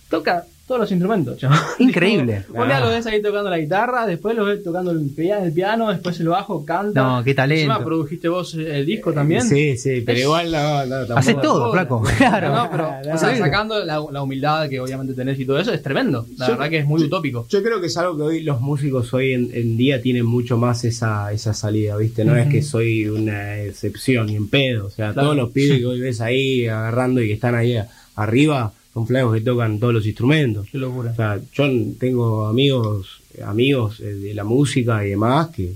Toca 0.09 0.43
todos 0.73 0.81
los 0.81 0.91
instrumentos, 0.91 1.37
chaval. 1.37 1.59
Increíble. 1.79 2.43
Un 2.49 2.67
día 2.67 2.77
Ah. 2.77 2.79
lo 2.79 2.89
ves 2.89 3.05
ahí 3.05 3.21
tocando 3.21 3.49
la 3.49 3.57
guitarra, 3.59 4.05
después 4.07 4.35
lo 4.35 4.45
ves 4.45 4.63
tocando 4.63 4.91
el 4.91 5.07
piano, 5.15 5.45
el 5.45 5.53
piano 5.53 5.89
después 5.89 6.19
el 6.19 6.27
bajo, 6.29 6.65
canta. 6.65 7.01
No, 7.01 7.23
qué 7.23 7.33
talento. 7.35 7.61
Encima 7.71 7.83
produjiste 7.85 8.27
vos 8.27 8.53
el 8.55 8.85
disco 8.85 9.13
también. 9.13 9.43
Sí, 9.43 9.77
sí, 9.77 10.01
pero 10.05 10.17
Es- 10.17 10.23
igual 10.23 10.51
no, 10.51 10.85
no, 10.85 10.95
tampoco. 10.97 11.19
Hace 11.19 11.33
todo, 11.35 11.71
flaco. 11.71 12.03
Claro. 12.17 12.49
No, 12.55 12.69
pero, 12.71 12.89
o 13.13 13.17
sea, 13.17 13.37
sacando 13.37 13.83
la, 13.85 14.03
la 14.11 14.21
humildad 14.23 14.67
que 14.69 14.79
obviamente 14.79 15.13
tenés 15.13 15.39
y 15.39 15.45
todo 15.45 15.59
eso, 15.59 15.71
es 15.71 15.81
tremendo. 15.83 16.25
La 16.37 16.47
Yo- 16.47 16.53
verdad 16.53 16.69
que 16.69 16.79
es 16.79 16.85
muy 16.85 17.03
utópico. 17.03 17.45
Yo 17.49 17.61
creo 17.61 17.79
que 17.79 17.87
es 17.87 17.97
algo 17.97 18.17
que 18.17 18.23
hoy 18.23 18.41
los 18.43 18.59
músicos 18.61 19.13
hoy 19.13 19.33
en, 19.33 19.49
en 19.53 19.77
día 19.77 20.01
tienen 20.01 20.25
mucho 20.25 20.57
más 20.57 20.83
esa, 20.85 21.31
esa 21.31 21.53
salida, 21.53 21.95
¿viste? 21.97 22.25
No 22.25 22.35
es 22.35 22.47
que 22.47 22.61
soy 22.63 23.07
una 23.07 23.59
excepción 23.59 24.25
ni 24.27 24.35
en 24.35 24.47
pedo. 24.49 24.87
O 24.87 24.89
sea, 24.89 25.13
Claro. 25.13 25.27
todos 25.27 25.37
los 25.37 25.51
pibes 25.51 25.79
que 25.79 25.85
hoy 25.85 25.99
ves 25.99 26.19
ahí 26.21 26.65
agarrando 26.67 27.21
y 27.21 27.27
que 27.27 27.33
están 27.33 27.55
ahí 27.55 27.77
arriba 28.15 28.71
son 28.93 29.07
flacos 29.07 29.33
que 29.33 29.41
tocan 29.41 29.79
todos 29.79 29.93
los 29.93 30.05
instrumentos. 30.05 30.67
Qué 30.71 30.77
locura. 30.77 31.11
O 31.11 31.15
sea, 31.15 31.39
yo 31.53 31.65
tengo 31.99 32.45
amigos, 32.45 33.21
amigos 33.43 33.99
eh, 33.99 34.13
de 34.13 34.33
la 34.33 34.43
música 34.43 35.05
y 35.05 35.11
demás 35.11 35.49
que 35.49 35.73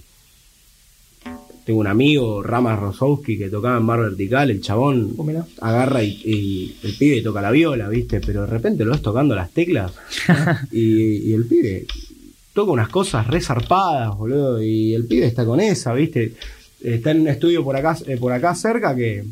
tengo 1.65 1.81
un 1.81 1.87
amigo, 1.87 2.41
Rama 2.41 2.77
Rosowski, 2.77 3.37
que 3.37 3.49
tocaba 3.49 3.77
en 3.77 3.85
bar 3.85 3.99
vertical, 3.99 4.49
el 4.49 4.61
chabón 4.61 5.15
Oh, 5.17 5.27
agarra 5.59 6.01
y, 6.01 6.21
y 6.23 6.77
el 6.81 6.93
pibe 6.93 7.21
toca 7.21 7.41
la 7.41 7.51
viola, 7.51 7.89
¿viste? 7.89 8.21
Pero 8.21 8.41
de 8.41 8.47
repente 8.47 8.85
lo 8.85 8.91
ves 8.91 9.01
tocando 9.01 9.35
las 9.35 9.51
teclas 9.51 9.91
y, 10.71 11.29
y 11.29 11.33
el 11.33 11.45
pibe 11.45 11.85
toca 12.53 12.71
unas 12.71 12.87
cosas 12.87 13.27
re 13.27 13.41
zarpadas, 13.41 14.17
boludo, 14.17 14.63
y 14.63 14.93
el 14.93 15.05
pibe 15.07 15.25
está 15.25 15.43
con 15.43 15.59
esa, 15.59 15.93
¿viste? 15.93 16.35
Está 16.81 17.11
en 17.11 17.21
un 17.21 17.27
estudio 17.27 17.63
por 17.63 17.75
acá, 17.75 17.97
eh, 18.07 18.15
por 18.15 18.31
acá 18.31 18.55
cerca 18.55 18.95
que, 18.95 19.25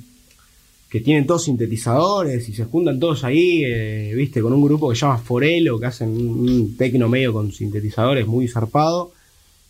que 0.90 1.02
tienen 1.02 1.26
todos 1.26 1.44
sintetizadores 1.46 2.48
y 2.48 2.54
se 2.54 2.64
juntan 2.66 3.00
todos 3.00 3.24
ahí, 3.24 3.64
eh, 3.66 4.14
¿viste? 4.16 4.42
Con 4.42 4.54
un 4.54 4.64
grupo 4.64 4.90
que 4.90 4.96
se 4.96 5.02
llama 5.02 5.18
Forelo, 5.18 5.80
que 5.80 5.88
hacen 5.88 6.10
un, 6.10 6.50
un 6.50 6.78
tecno 6.78 7.10
medio 7.10 7.34
con 7.34 7.52
sintetizadores 7.52 8.26
muy 8.28 8.48
zarpado. 8.48 9.12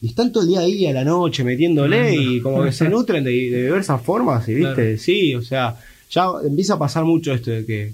y 0.02 0.08
están 0.10 0.32
todo 0.32 0.44
el 0.44 0.50
día 0.50 0.60
ahí 0.60 0.86
a 0.86 0.94
la 0.94 1.04
noche 1.04 1.44
metiéndole 1.44 2.14
y 2.16 2.42
como 2.42 2.64
que 2.64 2.72
se 2.72 2.90
nutren 2.90 3.24
de, 3.24 3.32
de 3.32 3.64
diversas 3.64 4.02
formas, 4.02 4.48
y 4.50 4.54
viste, 4.54 4.74
Claro. 4.84 4.98
sí, 5.00 5.34
o 5.34 5.42
sea, 5.42 5.78
ya 6.12 6.28
empieza 6.46 6.74
a 6.76 6.80
pasar 6.80 7.06
mucho 7.06 7.34
esto 7.34 7.50
de 7.50 7.66
que, 7.66 7.94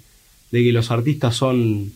de 0.52 0.64
que 0.64 0.72
los 0.74 0.92
artistas 0.92 1.34
son 1.36 1.92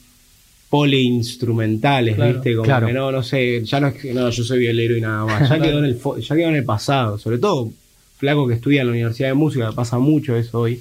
poliinstrumentales, 0.69 2.15
Claro. 2.15 2.33
viste, 2.33 2.53
como 2.55 2.65
Claro. 2.65 2.87
que 2.87 2.93
no, 2.93 3.11
no 3.11 3.23
sé, 3.23 3.63
ya 3.65 3.79
no 3.79 3.87
es 3.87 3.95
que 3.95 4.13
no, 4.13 4.29
yo 4.29 4.43
soy 4.43 4.59
violero 4.59 4.95
y 4.95 5.01
nada 5.01 5.25
más, 5.25 5.49
ya 5.49 5.59
quedó 5.59 5.79
en 5.79 5.85
el 5.85 5.99
fo- 5.99 6.19
ya 6.19 6.35
quedó 6.35 6.49
en 6.49 6.55
el 6.55 6.63
pasado, 6.65 7.17
sobre 7.17 7.37
todo 7.39 7.71
flaco 8.17 8.47
que 8.47 8.53
estudia 8.53 8.81
en 8.81 8.87
la 8.87 8.93
Universidad 8.93 9.29
de 9.29 9.33
Música, 9.33 9.71
pasa 9.73 9.99
mucho 9.99 10.35
eso 10.35 10.61
hoy, 10.61 10.79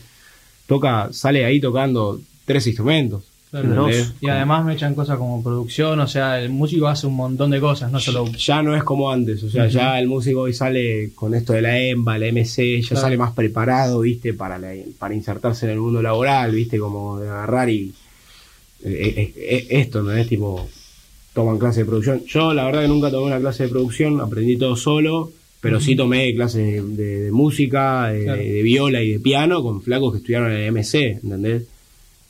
toca, 0.66 1.09
sale 1.12 1.44
ahí 1.44 1.61
tocando 1.61 2.21
tres 2.44 2.66
instrumentos. 2.66 3.25
Y 4.21 4.26
además 4.28 4.64
me 4.64 4.75
echan 4.75 4.97
cosas 4.97 5.16
como 5.16 5.40
producción, 5.40 6.00
o 6.00 6.09
sea, 6.09 6.40
el 6.40 6.50
músico 6.50 6.88
hace 6.88 7.06
un 7.06 7.14
montón 7.14 7.50
de 7.52 7.61
cosas, 7.61 7.92
no 7.92 8.00
solo. 8.00 8.26
ya 8.33 8.62
no 8.64 8.75
es 8.75 8.83
como 8.83 9.12
antes, 9.12 9.44
o 9.44 9.49
sea, 9.49 9.68
ya 9.68 9.97
el 10.00 10.09
músico 10.09 10.40
hoy 10.40 10.52
sale 10.52 11.12
con 11.14 11.35
esto 11.35 11.52
de 11.52 11.62
la 11.62 11.78
EMBA, 11.78 12.18
la 12.18 12.26
MC, 12.33 12.83
ya 12.83 12.88
Claro. 12.88 13.02
sale 13.02 13.16
más 13.16 13.33
preparado, 13.33 14.00
viste, 14.00 14.35
para, 14.35 14.59
la- 14.59 14.75
para 14.99 15.14
insertarse 15.14 15.66
en 15.66 15.73
el 15.73 15.78
mundo 15.78 16.02
laboral, 16.02 16.50
viste, 16.50 16.80
como 16.80 17.21
de 17.21 17.28
agarrar 17.28 17.71
y 17.71 17.92
eh, 18.85 19.14
eh, 19.16 19.33
eh, 19.37 19.66
esto, 19.71 20.02
¿no 20.02 20.11
es? 20.12 20.28
Tipo, 20.28 20.68
toman 21.33 21.59
clase 21.59 21.80
de 21.80 21.87
producción. 21.87 22.25
Yo 22.26 22.52
la 22.54 22.64
verdad 22.64 22.83
que 22.83 22.88
nunca 22.88 23.11
tomé 23.11 23.26
una 23.26 23.38
clase 23.40 23.62
de 23.64 23.68
producción, 23.68 24.21
aprendí 24.21 24.56
todo 24.56 24.75
solo, 24.75 25.30
pero 25.64 25.80
sí 25.80 25.97
tomé 25.97 26.33
clases 26.35 26.62
de, 26.64 26.83
de- 27.04 27.21
de 27.25 27.33
música, 27.33 28.09
de, 28.09 28.23
Claro. 28.25 28.38
de 28.42 28.62
viola 28.62 29.02
y 29.02 29.12
de 29.12 29.18
piano 29.18 29.62
con 29.62 29.83
flacos 29.83 30.12
que 30.12 30.18
estudiaron 30.18 30.52
en 30.52 30.59
el 30.59 30.73
MC, 30.73 30.94
¿entendés? 31.23 31.64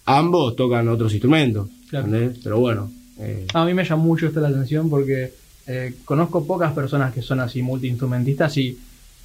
Ambos 0.06 0.54
tocan 0.56 0.88
otros 0.88 1.12
instrumentos, 1.12 1.68
Claro. 1.90 2.06
¿entendés? 2.06 2.38
Pero 2.42 2.58
bueno. 2.60 2.90
eh, 3.18 3.46
A 3.54 3.64
mí 3.64 3.74
me 3.74 3.84
llama 3.84 4.02
mucho 4.02 4.26
esta 4.26 4.40
la 4.40 4.48
atención 4.48 4.88
porque 4.90 5.32
eh, 5.66 5.94
conozco 6.04 6.46
pocas 6.46 6.72
personas 6.72 7.12
que 7.14 7.22
son 7.22 7.40
así 7.40 7.62
multiinstrumentistas 7.62 8.56
y, 8.58 8.76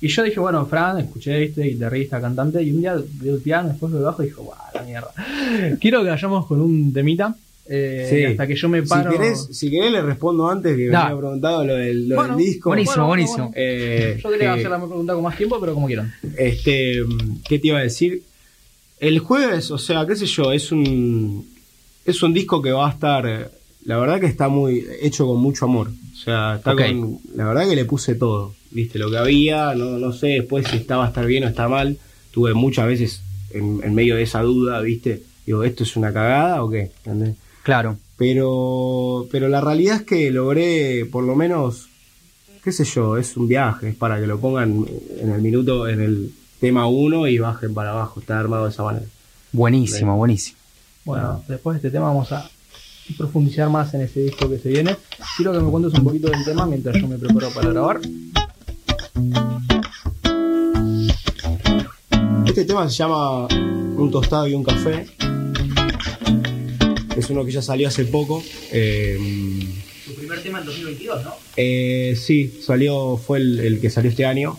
y 0.01 0.07
yo 0.07 0.23
dije, 0.23 0.39
bueno, 0.39 0.65
Fran, 0.65 0.99
escuché 0.99 1.43
este 1.43 1.63
guitarrista, 1.63 2.21
cantante, 2.21 2.63
y 2.63 2.71
un 2.71 2.79
día 2.79 2.95
veo 3.21 3.35
el 3.35 3.41
piano, 3.41 3.69
después 3.69 3.91
lo 3.91 4.01
bajo 4.01 4.23
y 4.23 4.27
dijo, 4.27 4.43
guau, 4.43 4.57
la 4.73 4.83
mierda. 4.83 5.11
Quiero 5.81 6.01
que 6.03 6.09
vayamos 6.09 6.45
con 6.45 6.61
un 6.61 6.93
temita. 6.93 7.35
Eh, 7.71 8.07
Sí. 8.09 8.25
hasta 8.25 8.47
que 8.47 8.55
yo 8.55 8.67
me 8.67 8.81
paro. 8.83 9.11
Si 9.11 9.17
querés, 9.17 9.47
si 9.51 9.69
querés 9.69 9.91
le 9.91 10.01
respondo 10.01 10.49
antes 10.49 10.75
que 10.75 10.89
me 10.89 10.95
había 10.95 11.17
preguntado 11.17 11.63
lo 11.63 11.75
del, 11.75 12.09
lo 12.09 12.15
Bueno, 12.15 12.35
del 12.35 12.45
disco. 12.45 12.69
buenísimo, 12.71 12.95
Bueno, 12.95 13.07
buenísimo. 13.07 13.51
Eh, 13.55 14.19
Yo 14.23 14.29
quería 14.31 14.53
que- 14.55 14.59
hacer 14.61 14.71
la 14.71 14.77
pregunta 14.85 15.13
con 15.13 15.23
más 15.23 15.37
tiempo, 15.37 15.59
pero 15.59 15.73
como 15.75 15.87
quieran. 15.87 16.13
Este, 16.37 17.03
¿qué 17.47 17.59
te 17.59 17.67
iba 17.67 17.77
a 17.79 17.83
decir? 17.83 18.23
El 18.99 19.19
jueves, 19.19 19.69
o 19.71 19.77
sea, 19.77 20.05
qué 20.07 20.15
sé 20.15 20.25
yo, 20.25 20.51
es 20.51 20.71
un 20.71 21.47
es 22.05 22.23
un 22.23 22.33
disco 22.33 22.59
que 22.61 22.71
va 22.71 22.87
a 22.87 22.91
estar, 22.91 23.25
eh, 23.27 23.45
la 23.85 23.97
verdad 23.99 24.19
que 24.19 24.25
está 24.25 24.49
muy 24.49 24.83
hecho 25.01 25.27
con 25.27 25.39
mucho 25.39 25.65
amor. 25.65 25.89
O 26.13 26.15
sea, 26.17 26.55
está 26.55 26.75
con, 26.75 27.19
la 27.35 27.45
verdad 27.45 27.69
que 27.69 27.75
le 27.75 27.85
puse 27.85 28.15
todo, 28.15 28.55
viste, 28.71 28.97
lo 28.97 29.11
que 29.11 29.17
había, 29.17 29.75
no, 29.75 29.99
no 29.99 30.11
sé 30.11 30.27
después 30.27 30.67
si 30.67 30.77
estaba 30.77 31.05
a 31.05 31.09
estar 31.09 31.25
bien 31.27 31.43
o 31.43 31.47
está 31.47 31.67
mal. 31.69 31.97
Tuve 32.31 32.53
muchas 32.55 32.87
veces 32.87 33.21
en, 33.51 33.79
en 33.83 33.93
medio 33.93 34.15
de 34.15 34.23
esa 34.23 34.41
duda, 34.41 34.81
viste, 34.81 35.21
digo, 35.45 35.63
¿esto 35.63 35.83
es 35.83 35.95
una 35.95 36.11
cagada 36.11 36.63
o 36.63 36.69
qué? 36.69 36.89
¿Entendés? 37.05 37.35
Claro. 37.69 37.99
Pero, 38.17 39.27
pero 39.31 39.47
la 39.47 39.61
realidad 39.61 39.97
es 39.97 40.01
que 40.01 40.31
logré, 40.31 41.05
por 41.05 41.23
lo 41.23 41.35
menos, 41.35 41.87
qué 42.63 42.71
sé 42.71 42.83
yo, 42.83 43.15
es 43.15 43.37
un 43.37 43.47
viaje, 43.47 43.89
es 43.89 43.95
para 43.95 44.19
que 44.19 44.25
lo 44.25 44.39
pongan 44.39 44.87
en 45.19 45.29
el 45.29 45.39
minuto, 45.39 45.87
en 45.87 46.01
el 46.01 46.33
tema 46.59 46.87
1 46.87 47.27
y 47.27 47.37
bajen 47.37 47.75
para 47.75 47.91
abajo, 47.91 48.21
está 48.21 48.39
armado 48.39 48.65
de 48.65 48.71
esa 48.71 48.81
manera. 48.81 49.05
Buenísimo, 49.51 50.17
buenísimo. 50.17 50.57
Bueno, 51.05 51.43
después 51.47 51.75
de 51.75 51.87
este 51.87 51.91
tema 51.95 52.07
vamos 52.07 52.31
a 52.31 52.49
profundizar 53.15 53.69
más 53.69 53.93
en 53.93 54.01
ese 54.01 54.21
disco 54.21 54.49
que 54.49 54.57
se 54.57 54.69
viene. 54.69 54.95
Quiero 55.37 55.53
que 55.53 55.59
me 55.59 55.69
cuentes 55.69 55.93
un 55.93 56.03
poquito 56.03 56.27
del 56.27 56.43
tema 56.43 56.65
mientras 56.65 56.99
yo 56.99 57.07
me 57.07 57.19
preparo 57.19 57.51
para 57.51 57.69
grabar. 57.69 58.01
Este 62.47 62.65
tema 62.65 62.89
se 62.89 62.95
llama 62.95 63.45
Un 63.45 64.09
tostado 64.09 64.47
y 64.47 64.55
un 64.55 64.63
café. 64.63 65.05
Es 67.19 67.29
uno 67.29 67.45
que 67.45 67.51
ya 67.51 67.61
salió 67.61 67.87
hace 67.87 68.05
poco. 68.05 68.43
Eh, 68.71 69.17
Tu 70.05 70.13
primer 70.15 70.41
tema 70.41 70.59
en 70.59 70.65
2022, 70.65 71.23
¿no? 71.23 71.33
Eh, 71.57 72.15
sí, 72.19 72.59
salió, 72.65 73.17
fue 73.17 73.39
el, 73.39 73.59
el 73.59 73.79
que 73.79 73.89
salió 73.89 74.09
este 74.09 74.25
año. 74.25 74.57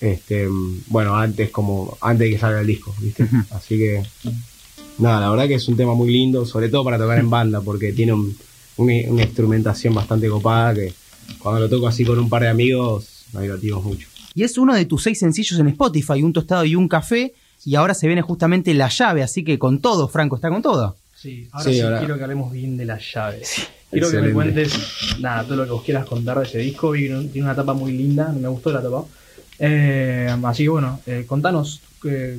Este, 0.00 0.46
mm, 0.46 0.82
bueno, 0.88 1.16
antes 1.16 1.50
como 1.50 1.96
antes 2.00 2.26
de 2.26 2.34
que 2.34 2.38
salga 2.38 2.60
el 2.60 2.66
disco, 2.66 2.94
¿viste? 3.00 3.26
Así 3.50 3.78
que 3.78 4.02
nada, 4.98 5.20
la 5.20 5.30
verdad 5.30 5.48
que 5.48 5.54
es 5.54 5.68
un 5.68 5.76
tema 5.76 5.94
muy 5.94 6.12
lindo, 6.12 6.44
sobre 6.44 6.68
todo 6.68 6.84
para 6.84 6.98
tocar 6.98 7.18
en 7.18 7.30
banda, 7.30 7.60
porque 7.60 7.92
tiene 7.92 8.12
un- 8.12 8.36
una, 8.76 8.92
una 9.08 9.22
instrumentación 9.22 9.94
bastante 9.94 10.28
copada 10.28 10.74
que 10.74 10.92
cuando 11.38 11.60
lo 11.60 11.68
toco 11.70 11.86
así 11.88 12.04
con 12.04 12.18
un 12.18 12.28
par 12.28 12.42
de 12.42 12.48
amigos 12.48 13.24
nos 13.32 13.42
divertimos 13.42 13.84
mucho. 13.84 14.08
Y 14.34 14.42
es 14.42 14.58
uno 14.58 14.74
de 14.74 14.84
tus 14.84 15.04
seis 15.04 15.18
sencillos 15.20 15.58
en 15.60 15.68
Spotify, 15.68 16.22
un 16.22 16.32
tostado 16.32 16.64
y 16.64 16.74
un 16.74 16.88
café. 16.88 17.32
Y 17.64 17.76
ahora 17.76 17.94
se 17.94 18.06
viene 18.08 18.20
justamente 18.20 18.74
la 18.74 18.88
llave, 18.90 19.22
así 19.22 19.42
que 19.42 19.58
con 19.58 19.78
todo, 19.80 20.06
Franco, 20.08 20.36
está 20.36 20.50
con 20.50 20.60
todo. 20.60 20.96
Sí, 21.24 21.48
ahora 21.52 21.64
Sí, 21.64 21.74
sí, 21.74 21.80
ahora- 21.80 21.98
quiero 22.00 22.16
que 22.18 22.22
hablemos 22.24 22.52
bien 22.52 22.76
de 22.76 22.84
las 22.84 23.02
llaves. 23.14 23.66
quiero 23.90 24.10
que 24.10 24.20
me 24.20 24.32
cuentes 24.32 24.72
nada, 25.20 25.42
todo 25.44 25.56
lo 25.56 25.64
que 25.64 25.70
vos 25.70 25.82
quieras 25.82 26.04
contar 26.04 26.38
de 26.38 26.44
ese 26.44 26.58
disco. 26.58 26.90
Vi 26.90 27.08
que 27.08 27.14
tiene 27.32 27.46
una 27.46 27.54
tapa 27.56 27.72
muy 27.72 27.92
linda, 27.92 28.30
me 28.38 28.46
gustó 28.48 28.70
la 28.72 28.82
tapa. 28.82 29.04
Eh, 29.58 30.28
así 30.44 30.64
que 30.64 30.68
bueno, 30.68 31.00
eh, 31.06 31.24
contanos 31.26 31.80
eh, 32.04 32.38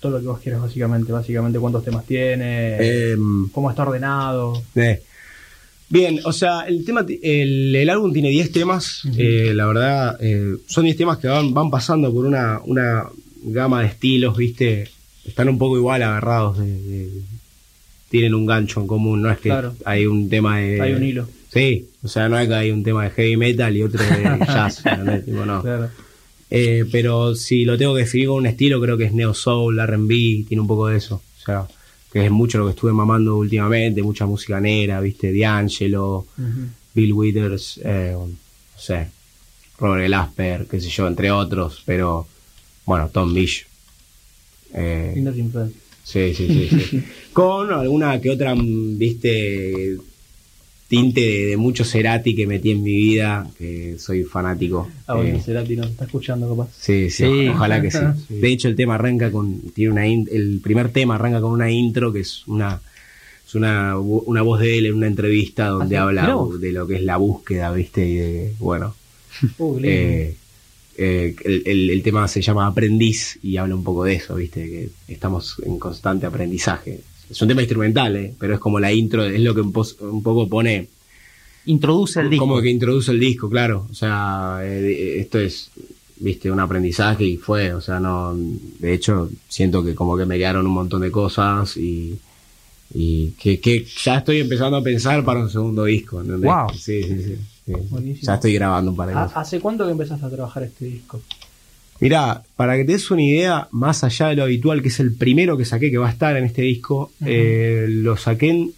todo 0.00 0.12
lo 0.12 0.20
que 0.20 0.26
vos 0.26 0.40
quieras 0.40 0.60
básicamente. 0.62 1.12
Básicamente 1.12 1.60
cuántos 1.60 1.84
temas 1.84 2.04
tiene, 2.04 3.10
Em, 3.12 3.48
cómo 3.50 3.70
está 3.70 3.82
ordenado. 3.82 4.60
Bien, 5.90 6.20
o 6.24 6.32
sea, 6.32 6.62
el 6.66 6.84
tema, 6.84 7.06
el, 7.22 7.74
el 7.76 7.88
álbum 7.90 8.12
tiene 8.12 8.28
10 8.30 8.50
temas. 8.50 9.02
la 9.54 9.66
verdad, 9.66 10.18
son 10.66 10.84
10 10.84 10.96
temas 10.96 11.18
que 11.18 11.28
van, 11.28 11.54
van 11.54 11.70
pasando 11.70 12.12
por 12.12 12.26
una, 12.26 12.60
una 12.64 13.04
gama 13.44 13.82
de 13.82 13.86
estilos, 13.88 14.36
¿viste? 14.36 14.88
Están 15.24 15.48
un 15.48 15.58
poco 15.58 15.76
igual 15.76 16.02
agarrados. 16.02 16.58
de- 16.58 16.66
de- 16.82 17.37
tienen 18.10 18.34
un 18.34 18.46
gancho 18.46 18.80
en 18.80 18.86
común, 18.86 19.22
no 19.22 19.30
es 19.30 19.38
que 19.38 19.48
Claro. 19.50 19.74
hay 19.84 20.06
un 20.06 20.28
tema 20.28 20.58
de. 20.58 20.80
Hay 20.80 20.92
un 20.94 21.02
hilo. 21.04 21.28
Sí, 21.52 21.86
o 22.02 22.08
sea, 22.08 22.28
no 22.28 22.38
es 22.38 22.46
que 22.48 22.54
hay 22.54 22.70
un 22.70 22.82
tema 22.84 23.04
de 23.04 23.10
heavy 23.10 23.36
metal 23.36 23.76
y 23.76 23.82
otro 23.82 24.02
de 24.02 24.38
jazz. 24.46 24.82
no. 25.26 25.62
Claro. 25.62 25.90
Eh, 26.50 26.84
pero 26.90 27.34
si 27.34 27.64
lo 27.64 27.76
tengo 27.76 27.94
que 27.94 28.00
definir 28.02 28.28
con 28.28 28.36
un 28.38 28.46
estilo, 28.46 28.80
creo 28.80 28.96
que 28.96 29.04
es 29.04 29.12
neo 29.12 29.34
soul, 29.34 29.78
R&B, 29.78 30.44
tiene 30.48 30.60
un 30.60 30.66
poco 30.66 30.88
de 30.88 30.96
eso. 30.98 31.16
O 31.16 31.44
sea, 31.44 31.66
que 32.12 32.24
es 32.24 32.30
mucho 32.30 32.58
lo 32.58 32.64
que 32.66 32.70
estuve 32.70 32.92
mamando 32.92 33.36
últimamente, 33.36 34.02
mucha 34.02 34.24
música 34.26 34.58
negra, 34.60 35.00
viste, 35.00 35.32
D'Angelo, 35.38 36.26
Ujú. 36.38 36.68
Bill 36.94 37.12
Withers, 37.12 37.80
eh, 37.84 38.14
no 38.16 38.28
sé, 38.78 39.08
Robert 39.78 40.06
Glasper, 40.06 40.66
qué 40.70 40.80
sé 40.80 40.88
yo, 40.88 41.06
entre 41.06 41.30
otros, 41.30 41.82
pero 41.84 42.26
bueno, 42.86 43.08
Tom 43.12 43.32
Bish. 43.34 43.66
Eh. 44.74 45.12
Sí, 46.10 46.32
sí, 46.34 46.46
sí, 46.48 46.68
sí. 46.70 47.02
Con 47.34 47.70
alguna 47.70 48.18
que 48.20 48.30
otra, 48.30 48.54
mm, 48.54 48.96
viste, 48.96 49.96
tinte 50.88 51.20
de, 51.20 51.46
de 51.48 51.56
mucho 51.58 51.84
Cerati 51.84 52.34
que 52.34 52.46
metí 52.46 52.70
en 52.70 52.82
mi 52.82 52.94
vida, 52.96 53.46
que 53.58 53.96
soy 53.98 54.24
fanático. 54.24 54.88
Ah, 55.06 55.16
bueno, 55.16 55.36
Eh, 55.36 55.42
Cerati 55.44 55.76
nos 55.76 55.90
está 55.90 56.06
escuchando 56.06 56.48
capaz. 56.48 56.70
Sí, 56.80 57.10
sí, 57.10 57.24
Sí. 57.24 57.48
ojalá 57.48 57.82
que 57.82 57.90
sí. 57.90 57.98
Sí. 58.28 58.34
De 58.38 58.48
hecho, 58.48 58.68
el 58.68 58.76
tema 58.76 58.94
arranca 58.94 59.30
con, 59.30 59.60
tiene 59.74 59.92
una, 59.92 60.06
in- 60.08 60.28
el 60.32 60.60
primer 60.62 60.88
tema 60.90 61.16
arranca 61.16 61.42
con 61.42 61.52
una 61.52 61.70
intro 61.70 62.10
que 62.10 62.20
es 62.20 62.42
una, 62.46 62.80
es 63.46 63.54
una, 63.54 63.98
una 63.98 64.40
voz 64.40 64.60
de 64.60 64.78
él 64.78 64.86
en 64.86 64.94
una 64.94 65.08
entrevista 65.08 65.68
donde 65.68 65.96
Ah, 65.98 66.00
sí, 66.10 66.18
habla 66.18 66.34
de 66.58 66.72
lo 66.72 66.86
que 66.86 66.94
es 66.96 67.02
la 67.02 67.18
búsqueda, 67.18 67.70
viste, 67.72 68.08
y 68.08 68.14
de, 68.14 68.52
bueno, 68.58 68.94
Uh, 69.58 69.78
eh, 69.84 70.34
eh, 70.98 71.34
el, 71.44 71.62
el- 71.64 71.90
el 71.90 72.02
tema 72.02 72.26
se 72.28 72.42
llama 72.42 72.66
Aprendiz 72.66 73.38
y 73.42 73.56
habla 73.56 73.74
un 73.76 73.84
poco 73.84 74.04
de 74.04 74.14
eso, 74.16 74.34
viste, 74.34 74.64
que 74.68 74.88
estamos 75.12 75.56
en 75.64 75.78
constante 75.78 76.26
aprendizaje. 76.26 77.00
Es 77.30 77.40
un 77.40 77.48
tema 77.48 77.62
instrumental, 77.62 78.16
eh, 78.16 78.34
pero 78.38 78.54
es 78.54 78.60
como 78.60 78.80
la 78.80 78.92
intro, 78.92 79.24
es 79.24 79.40
lo 79.40 79.54
que 79.54 79.60
un, 79.60 79.72
poco 79.72 80.48
pone 80.48 80.88
Introduce 81.66 82.20
el 82.20 82.30
disco. 82.30 82.46
como 82.46 82.60
que 82.62 82.70
introduce 82.70 83.10
el 83.10 83.20
disco, 83.20 83.48
claro. 83.50 83.86
O 83.90 83.94
sea, 83.94 84.60
eh, 84.62 85.20
esto 85.20 85.38
es, 85.38 85.70
viste, 86.18 86.50
un 86.50 86.60
aprendizaje 86.60 87.24
y 87.24 87.36
fue, 87.36 87.74
o 87.74 87.80
sea, 87.82 88.00
no. 88.00 88.34
De 88.78 88.94
hecho, 88.94 89.30
siento 89.48 89.84
que 89.84 89.94
como 89.94 90.16
que 90.16 90.24
me 90.24 90.38
quedaron 90.38 90.66
un 90.66 90.72
montón 90.72 91.02
de 91.02 91.10
cosas 91.10 91.76
y. 91.76 92.18
Y 92.94 93.32
que, 93.32 93.60
que 93.60 93.84
ya 94.02 94.16
estoy 94.16 94.38
empezando 94.40 94.78
a 94.78 94.82
pensar 94.82 95.22
para 95.22 95.40
un 95.40 95.50
segundo 95.50 95.84
disco. 95.84 96.22
¿entendés? 96.22 96.50
Wow. 96.50 96.70
Sí, 96.72 97.02
sí, 97.02 97.22
sí. 97.22 97.34
Sí. 97.76 97.86
Buenísimo. 97.90 98.26
Ya 98.26 98.34
estoy 98.34 98.54
grabando 98.54 98.90
un 98.90 98.96
par 98.96 99.08
de 99.08 99.14
¿Ha- 99.14 99.22
cosas. 99.24 99.36
¿Hace 99.38 99.60
cuánto 99.60 99.84
que 99.86 99.92
empezaste 99.92 100.26
a 100.26 100.30
trabajar 100.30 100.62
este 100.64 100.84
disco? 100.86 101.20
Mirá, 102.00 102.42
para 102.56 102.76
que 102.76 102.84
te 102.84 102.92
des 102.92 103.10
una 103.10 103.22
idea, 103.22 103.68
más 103.72 104.04
allá 104.04 104.28
de 104.28 104.36
lo 104.36 104.44
habitual, 104.44 104.82
que 104.82 104.88
es 104.88 105.00
el 105.00 105.14
primero 105.14 105.56
que 105.56 105.64
saqué 105.64 105.90
que 105.90 105.98
va 105.98 106.08
a 106.08 106.12
estar 106.12 106.36
en 106.36 106.44
este 106.44 106.62
disco, 106.62 107.10
eh, 107.24 107.86
lo 107.88 108.16
saqué 108.16 108.50
en 108.50 108.72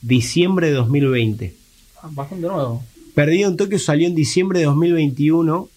diciembre 0.00 0.68
de 0.68 0.74
2020. 0.74 1.54
Ah, 2.02 2.08
Bastante 2.12 2.46
nuevo. 2.46 2.82
Perdido 3.14 3.50
en 3.50 3.56
Tokio 3.56 3.78
salió 3.80 4.06
en 4.06 4.14
diciembre 4.14 4.60
de 4.60 4.66
2021 4.66 5.56
Ujú. 5.56 5.68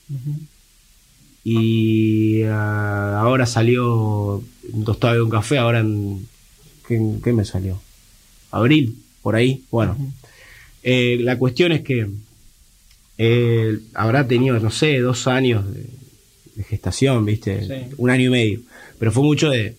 y 1.43 2.43
ah, 2.43 3.19
ahora 3.21 3.45
salió 3.45 4.43
un 4.71 4.83
tostado 4.85 5.15
de 5.15 5.21
un 5.21 5.29
café, 5.29 5.57
ahora 5.57 5.79
en... 5.79 6.27
¿Qué, 6.87 7.01
qué 7.23 7.33
me 7.33 7.45
salió? 7.45 7.81
¿Abril? 8.51 8.95
Por 9.23 9.35
ahí. 9.35 9.63
Bueno, 9.71 9.97
eh, 10.83 11.17
la 11.19 11.37
cuestión 11.39 11.71
es 11.71 11.81
que 11.81 12.07
eh, 13.17 13.77
habrá 13.93 14.27
tenido, 14.27 14.59
no 14.59 14.71
sé, 14.71 14.99
dos 14.99 15.27
años 15.27 15.63
de, 15.73 15.85
de 16.55 16.63
gestación, 16.63 17.25
¿viste? 17.25 17.65
Sí. 17.65 17.93
Un 17.97 18.09
año 18.09 18.25
y 18.25 18.29
medio. 18.29 18.59
Pero 18.99 19.11
fue 19.11 19.23
mucho 19.23 19.49
de, 19.49 19.75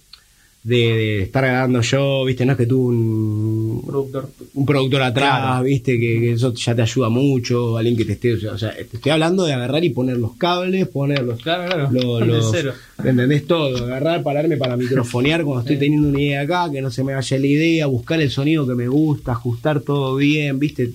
de, 0.62 0.76
de 0.76 1.22
estar 1.22 1.44
grabando 1.44 1.80
yo, 1.80 2.24
¿viste? 2.24 2.44
No 2.46 2.52
es 2.52 2.58
que 2.58 2.66
tuve 2.66 2.94
un, 2.94 3.82
Productor. 3.86 4.30
un 4.54 4.66
productor 4.66 5.02
atrás, 5.02 5.40
Claro. 5.40 5.64
¿viste? 5.64 5.92
Que, 5.98 6.18
que 6.20 6.32
eso 6.32 6.52
ya 6.54 6.74
te 6.74 6.82
ayuda 6.82 7.08
mucho, 7.08 7.76
alguien 7.78 7.96
que 7.96 8.04
te 8.04 8.12
esté. 8.12 8.34
O 8.48 8.58
sea, 8.58 8.74
te 8.74 8.82
estoy 8.96 9.12
hablando 9.12 9.44
de 9.44 9.52
agarrar 9.52 9.84
y 9.84 9.90
poner 9.90 10.16
los 10.18 10.34
cables, 10.36 10.88
poner 10.88 11.22
los. 11.22 11.40
Claro, 11.42 11.88
claro. 11.90 12.20
los- 12.24 12.50
cero. 12.50 12.72
¿Entendés 13.04 13.46
todo? 13.46 13.84
Agarrar, 13.84 14.22
pararme 14.22 14.56
para 14.56 14.76
microfonear 14.76 15.44
cuando 15.44 15.60
estoy 15.60 15.76
teniendo 15.78 16.08
una 16.08 16.20
idea 16.20 16.40
acá, 16.42 16.70
que 16.72 16.80
no 16.82 16.90
se 16.90 17.04
me 17.04 17.14
vaya 17.14 17.38
la 17.38 17.46
idea, 17.46 17.86
buscar 17.86 18.20
el 18.20 18.30
sonido 18.30 18.66
que 18.66 18.74
me 18.74 18.88
gusta, 18.88 19.32
ajustar 19.32 19.80
todo 19.80 20.16
bien, 20.16 20.58
¿viste? 20.58 20.90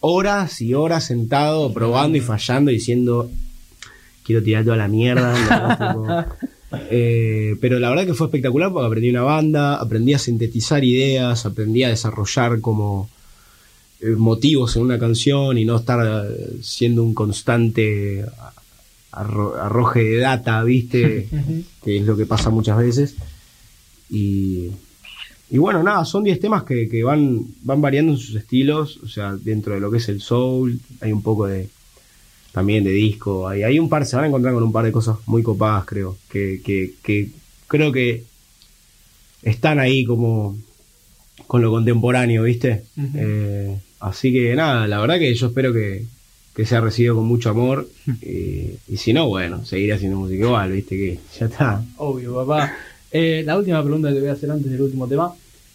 Horas 0.00 0.60
y 0.60 0.74
horas 0.74 1.04
sentado, 1.04 1.72
probando 1.72 2.16
y 2.18 2.20
fallando, 2.20 2.70
diciendo, 2.70 3.30
quiero 4.24 4.42
tirar 4.42 4.64
toda 4.64 4.76
la 4.76 4.88
mierda. 4.88 6.28
eh, 6.90 7.56
pero 7.60 7.78
la 7.78 7.90
verdad 7.90 8.06
que 8.06 8.14
fue 8.14 8.26
espectacular 8.28 8.72
porque 8.72 8.86
aprendí 8.86 9.10
una 9.10 9.22
banda, 9.22 9.76
aprendí 9.76 10.14
a 10.14 10.18
sintetizar 10.18 10.84
ideas, 10.84 11.46
aprendí 11.46 11.82
a 11.82 11.88
desarrollar 11.88 12.60
como 12.60 13.08
eh, 14.00 14.10
motivos 14.10 14.76
en 14.76 14.82
una 14.82 14.98
canción 14.98 15.58
y 15.58 15.64
no 15.64 15.76
estar 15.76 16.28
eh, 16.30 16.58
siendo 16.62 17.02
un 17.02 17.14
constante 17.14 18.24
arro- 19.10 19.56
arroje 19.60 20.02
de 20.04 20.18
data, 20.18 20.62
¿viste? 20.62 21.28
que 21.84 21.96
es 21.98 22.04
lo 22.04 22.16
que 22.16 22.26
pasa 22.26 22.50
muchas 22.50 22.78
veces. 22.78 23.14
Y, 24.10 24.68
y 25.50 25.58
bueno, 25.58 25.82
nada, 25.82 26.04
son 26.04 26.24
10 26.24 26.40
temas 26.40 26.64
que, 26.64 26.88
que 26.88 27.02
van, 27.02 27.40
van 27.62 27.80
variando 27.80 28.12
en 28.12 28.18
sus 28.18 28.34
estilos, 28.34 28.98
o 29.02 29.08
sea, 29.08 29.34
dentro 29.34 29.74
de 29.74 29.80
lo 29.80 29.90
que 29.90 29.98
es 29.98 30.08
el 30.08 30.20
soul, 30.20 30.78
hay 31.00 31.12
un 31.12 31.22
poco 31.22 31.46
de 31.46 31.68
también 32.52 32.84
de 32.84 32.90
disco, 32.90 33.48
hay, 33.48 33.62
hay 33.62 33.78
un 33.78 33.88
par, 33.88 34.04
se 34.04 34.16
van 34.16 34.24
a 34.24 34.28
encontrar 34.28 34.54
con 34.54 34.62
un 34.62 34.72
par 34.72 34.84
de 34.84 34.92
cosas 34.92 35.16
muy 35.26 35.42
copadas, 35.42 35.84
creo, 35.86 36.16
que, 36.28 36.60
que, 36.64 36.94
que 37.02 37.30
creo 37.66 37.92
que 37.92 38.24
están 39.42 39.78
ahí 39.78 40.04
como 40.04 40.56
con 41.46 41.62
lo 41.62 41.70
contemporáneo, 41.70 42.42
¿viste? 42.42 42.84
Eh, 43.14 43.78
así 44.00 44.32
que 44.32 44.54
nada, 44.54 44.86
la 44.86 45.00
verdad 45.00 45.18
que 45.18 45.34
yo 45.34 45.46
espero 45.46 45.72
que, 45.72 46.04
que 46.54 46.66
sea 46.66 46.80
recibido 46.80 47.14
con 47.14 47.26
mucho 47.26 47.50
amor. 47.50 47.88
y, 48.22 48.72
y 48.88 48.96
si 48.96 49.12
no, 49.12 49.28
bueno, 49.28 49.64
seguiré 49.64 49.94
haciendo 49.94 50.18
música 50.18 50.44
igual, 50.44 50.72
¿viste? 50.72 50.96
Que 50.96 51.20
ya 51.38 51.46
está. 51.46 51.82
Obvio, 51.96 52.34
papá. 52.34 52.74
Eh, 53.10 53.42
la 53.44 53.56
última 53.56 53.82
pregunta 53.82 54.08
que 54.08 54.14
te 54.14 54.20
voy 54.20 54.28
a 54.28 54.32
hacer 54.32 54.50
antes 54.50 54.70
del 54.70 54.82
último 54.82 55.06
tema 55.06 55.32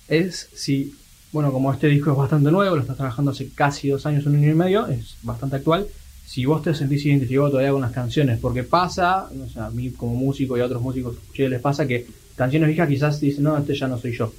es 0.08 0.50
si, 0.54 0.94
bueno, 1.32 1.52
como 1.52 1.74
este 1.74 1.88
disco 1.88 2.12
es 2.12 2.18
bastante 2.18 2.52
nuevo, 2.52 2.75
lo 2.75 2.82
estás 2.82 2.98
trabajando 2.98 3.32
hace 3.32 3.50
casi 3.50 3.90
dos 3.90 4.06
años, 4.06 4.25
un 4.25 4.36
año 4.36 4.52
y 4.52 4.56
medio, 4.56 4.88
es 4.88 5.16
bastante 5.24 5.56
actual, 5.56 5.88
si 6.25 6.46
vos 6.46 6.62
te 6.62 6.74
sentís 6.74 7.06
identificado 7.06 7.50
todavía 7.50 7.72
con 7.72 7.82
las 7.82 7.92
canciones, 7.92 8.40
porque 8.40 8.63
pasa, 8.63 9.30
o 9.30 9.50
sea, 9.50 9.68
a 9.68 9.70
mí 9.72 9.92
como 9.92 10.16
músico 10.16 10.58
y 10.58 10.62
a 10.62 10.66
otros 10.66 10.82
músicos 10.82 11.16
che, 11.34 11.50
les 11.50 11.62
pasa 11.62 11.88
que 11.88 12.06
canciones 12.36 12.68
viejas 12.68 12.90
quizás 12.90 13.20
dicen, 13.20 13.44
no, 13.44 13.58
este 13.58 13.75
ya 13.75 13.88
no 13.88 13.98
soy 13.98 14.16
yo. 14.16 14.32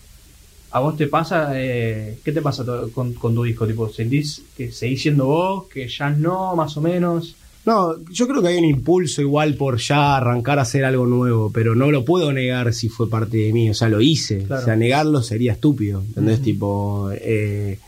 ¿A 0.71 0.81
vos 0.81 0.97
te 0.97 1.07
pasa, 1.07 1.53
eh, 1.55 2.19
qué 2.25 2.33
te 2.33 2.43
pasa 2.43 2.65
con, 2.93 3.15
con 3.15 3.35
tu 3.35 3.45
disco? 3.45 3.67
Tipo, 3.67 3.89
¿Sentís 3.89 4.43
que 4.57 4.73
seguís 4.73 5.03
siendo 5.03 5.27
vos, 5.27 5.69
que 5.69 5.87
ya 5.87 6.11
no, 6.11 6.57
más 6.57 6.77
o 6.77 6.81
menos? 6.81 7.37
No, 7.67 7.97
yo 8.11 8.29
creo 8.29 8.43
que 8.43 8.49
hay 8.49 8.59
un 8.59 8.67
impulso 8.67 9.23
igual 9.23 9.55
por 9.55 9.79
ya 9.79 10.17
arrancar 10.19 10.59
a 10.59 10.63
hacer 10.63 10.85
algo 10.85 11.07
nuevo, 11.07 11.51
pero 11.53 11.75
no 11.75 11.91
lo 11.91 12.05
puedo 12.05 12.31
negar 12.33 12.75
si 12.75 12.89
fue 12.91 13.09
parte 13.09 13.39
de 13.39 13.53
mí, 13.55 13.71
o 13.71 13.75
sea, 13.75 13.89
lo 13.89 14.03
hice. 14.03 14.45
Claro. 14.45 14.63
O 14.63 14.65
sea, 14.67 14.77
negarlo 14.77 15.23
sería 15.23 15.53
estúpido, 15.53 16.01
¿entendés? 16.01 16.37
Ujú. 16.37 16.45
Tipo, 16.45 17.11
eh, 17.13 17.79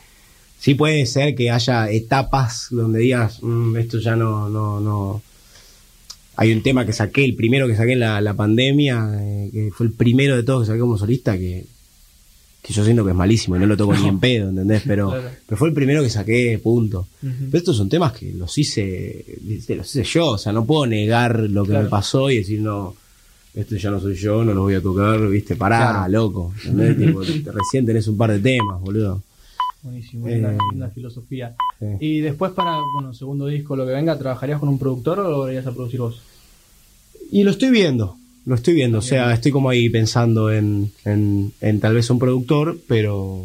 sí 0.59 0.75
puede 0.75 1.05
ser 1.05 1.35
que 1.35 1.51
haya 1.51 1.91
etapas 1.91 2.69
donde 2.71 3.01
digas, 3.01 3.43
"Mm, 3.43 3.77
esto 3.77 3.99
ya 3.99 4.17
no, 4.17 4.49
no, 4.49 4.81
no. 4.81 5.23
Hay 6.37 6.53
un 6.53 6.63
tema 6.63 6.87
que 6.87 6.93
saqué, 6.95 7.25
el 7.25 7.35
primero 7.35 7.67
que 7.67 7.77
saqué 7.77 7.93
en 7.93 8.01
la, 8.01 8.21
la 8.23 8.35
pandemia, 8.35 9.11
eh, 9.21 9.51
que 9.53 9.71
fue 9.73 9.87
el 9.87 9.93
primero 9.93 10.37
de 10.37 10.43
todos 10.43 10.63
que 10.63 10.67
saqué 10.69 10.81
como 10.81 10.97
solista, 10.99 11.37
que, 11.37 11.67
que 12.67 12.73
yo 12.73 12.85
siento 12.85 13.05
que 13.05 13.11
es 13.11 13.17
malísimo 13.17 13.55
y 13.57 13.61
no 13.61 13.67
lo 13.67 13.77
toco 13.77 13.95
ni 13.95 14.09
en 14.09 14.19
pedo, 14.19 14.49
¿entendés? 14.49 14.83
Pero, 14.87 15.11
Claro. 15.11 15.29
pero 15.47 15.57
fue 15.57 15.69
el 15.69 15.75
primero 15.75 16.03
que 16.03 16.11
saqué, 16.11 16.59
punto. 16.63 17.07
Pero 17.21 17.59
estos 17.59 17.77
son 17.77 17.89
temas 17.89 18.13
que 18.13 18.33
los 18.33 18.57
hice, 18.59 19.25
los 19.69 19.87
hice 19.95 20.03
yo, 20.05 20.31
o 20.31 20.39
sea, 20.39 20.53
no 20.53 20.65
puedo 20.65 20.85
negar 20.87 21.39
lo 21.39 21.63
que 21.65 21.71
Claro. 21.71 21.85
me 21.85 21.91
pasó 21.91 22.29
y 22.31 22.39
decir, 22.39 22.61
no, 22.61 22.95
este 23.55 23.79
ya 23.79 23.91
no 23.91 24.01
soy 24.01 24.17
yo, 24.17 24.45
no 24.45 24.53
lo 24.53 24.63
voy 24.63 24.75
a 24.75 24.81
tocar, 24.83 25.29
viste, 25.29 25.55
pará, 25.55 25.91
Claro. 26.07 26.13
loco. 26.13 26.55
¿entendés? 26.65 26.97
Tipo, 26.99 27.23
te- 27.23 27.53
recién 27.53 27.87
tenés 27.87 28.09
un 28.09 28.17
par 28.17 28.33
de 28.33 28.41
temas, 28.41 28.81
boludo. 28.81 29.23
Buenísimo, 29.83 30.27
Eh, 30.27 30.57
filosofía. 30.93 31.55
Y 32.01 32.19
después 32.21 32.51
para, 32.53 32.79
bueno, 32.95 33.15
segundo 33.15 33.47
disco, 33.47 33.77
lo 33.77 33.87
que 33.87 33.93
venga, 33.93 34.19
¿trabajarías 34.19 34.59
con 34.59 34.69
un 34.69 34.79
productor 34.81 35.21
o 35.21 35.31
lo 35.31 35.49
irías 35.49 35.67
a 35.69 35.73
producir 35.73 36.01
vos? 36.01 36.21
Y 37.31 37.45
lo 37.45 37.53
estoy 37.53 37.71
viendo, 37.71 38.17
lo 38.47 38.55
estoy 38.55 38.75
viendo, 38.75 38.99
o 38.99 39.03
sea, 39.03 39.33
estoy 39.35 39.53
como 39.53 39.69
ahí 39.69 39.89
pensando 39.91 40.51
en, 40.51 40.91
en, 41.05 41.53
en 41.61 41.81
tal 41.81 41.95
vez 41.95 42.09
un 42.11 42.19
productor, 42.19 42.79
pero, 42.89 43.45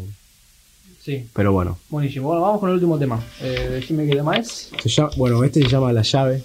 Sí, 1.04 1.26
pero 1.34 1.52
bueno. 1.52 1.78
buenísimo. 1.90 2.28
Bueno, 2.28 2.42
vamos 2.42 2.60
con 2.60 2.68
el 2.70 2.74
último 2.76 2.96
tema. 2.98 3.20
Eh, 3.40 3.68
decime 3.72 4.06
qué 4.06 4.14
tema 4.14 4.36
es. 4.36 4.70
Se 4.80 4.88
llama- 4.88 5.10
bueno, 5.16 5.42
este 5.42 5.60
se 5.62 5.68
llama 5.68 5.92
La 5.92 6.02
Llave. 6.02 6.44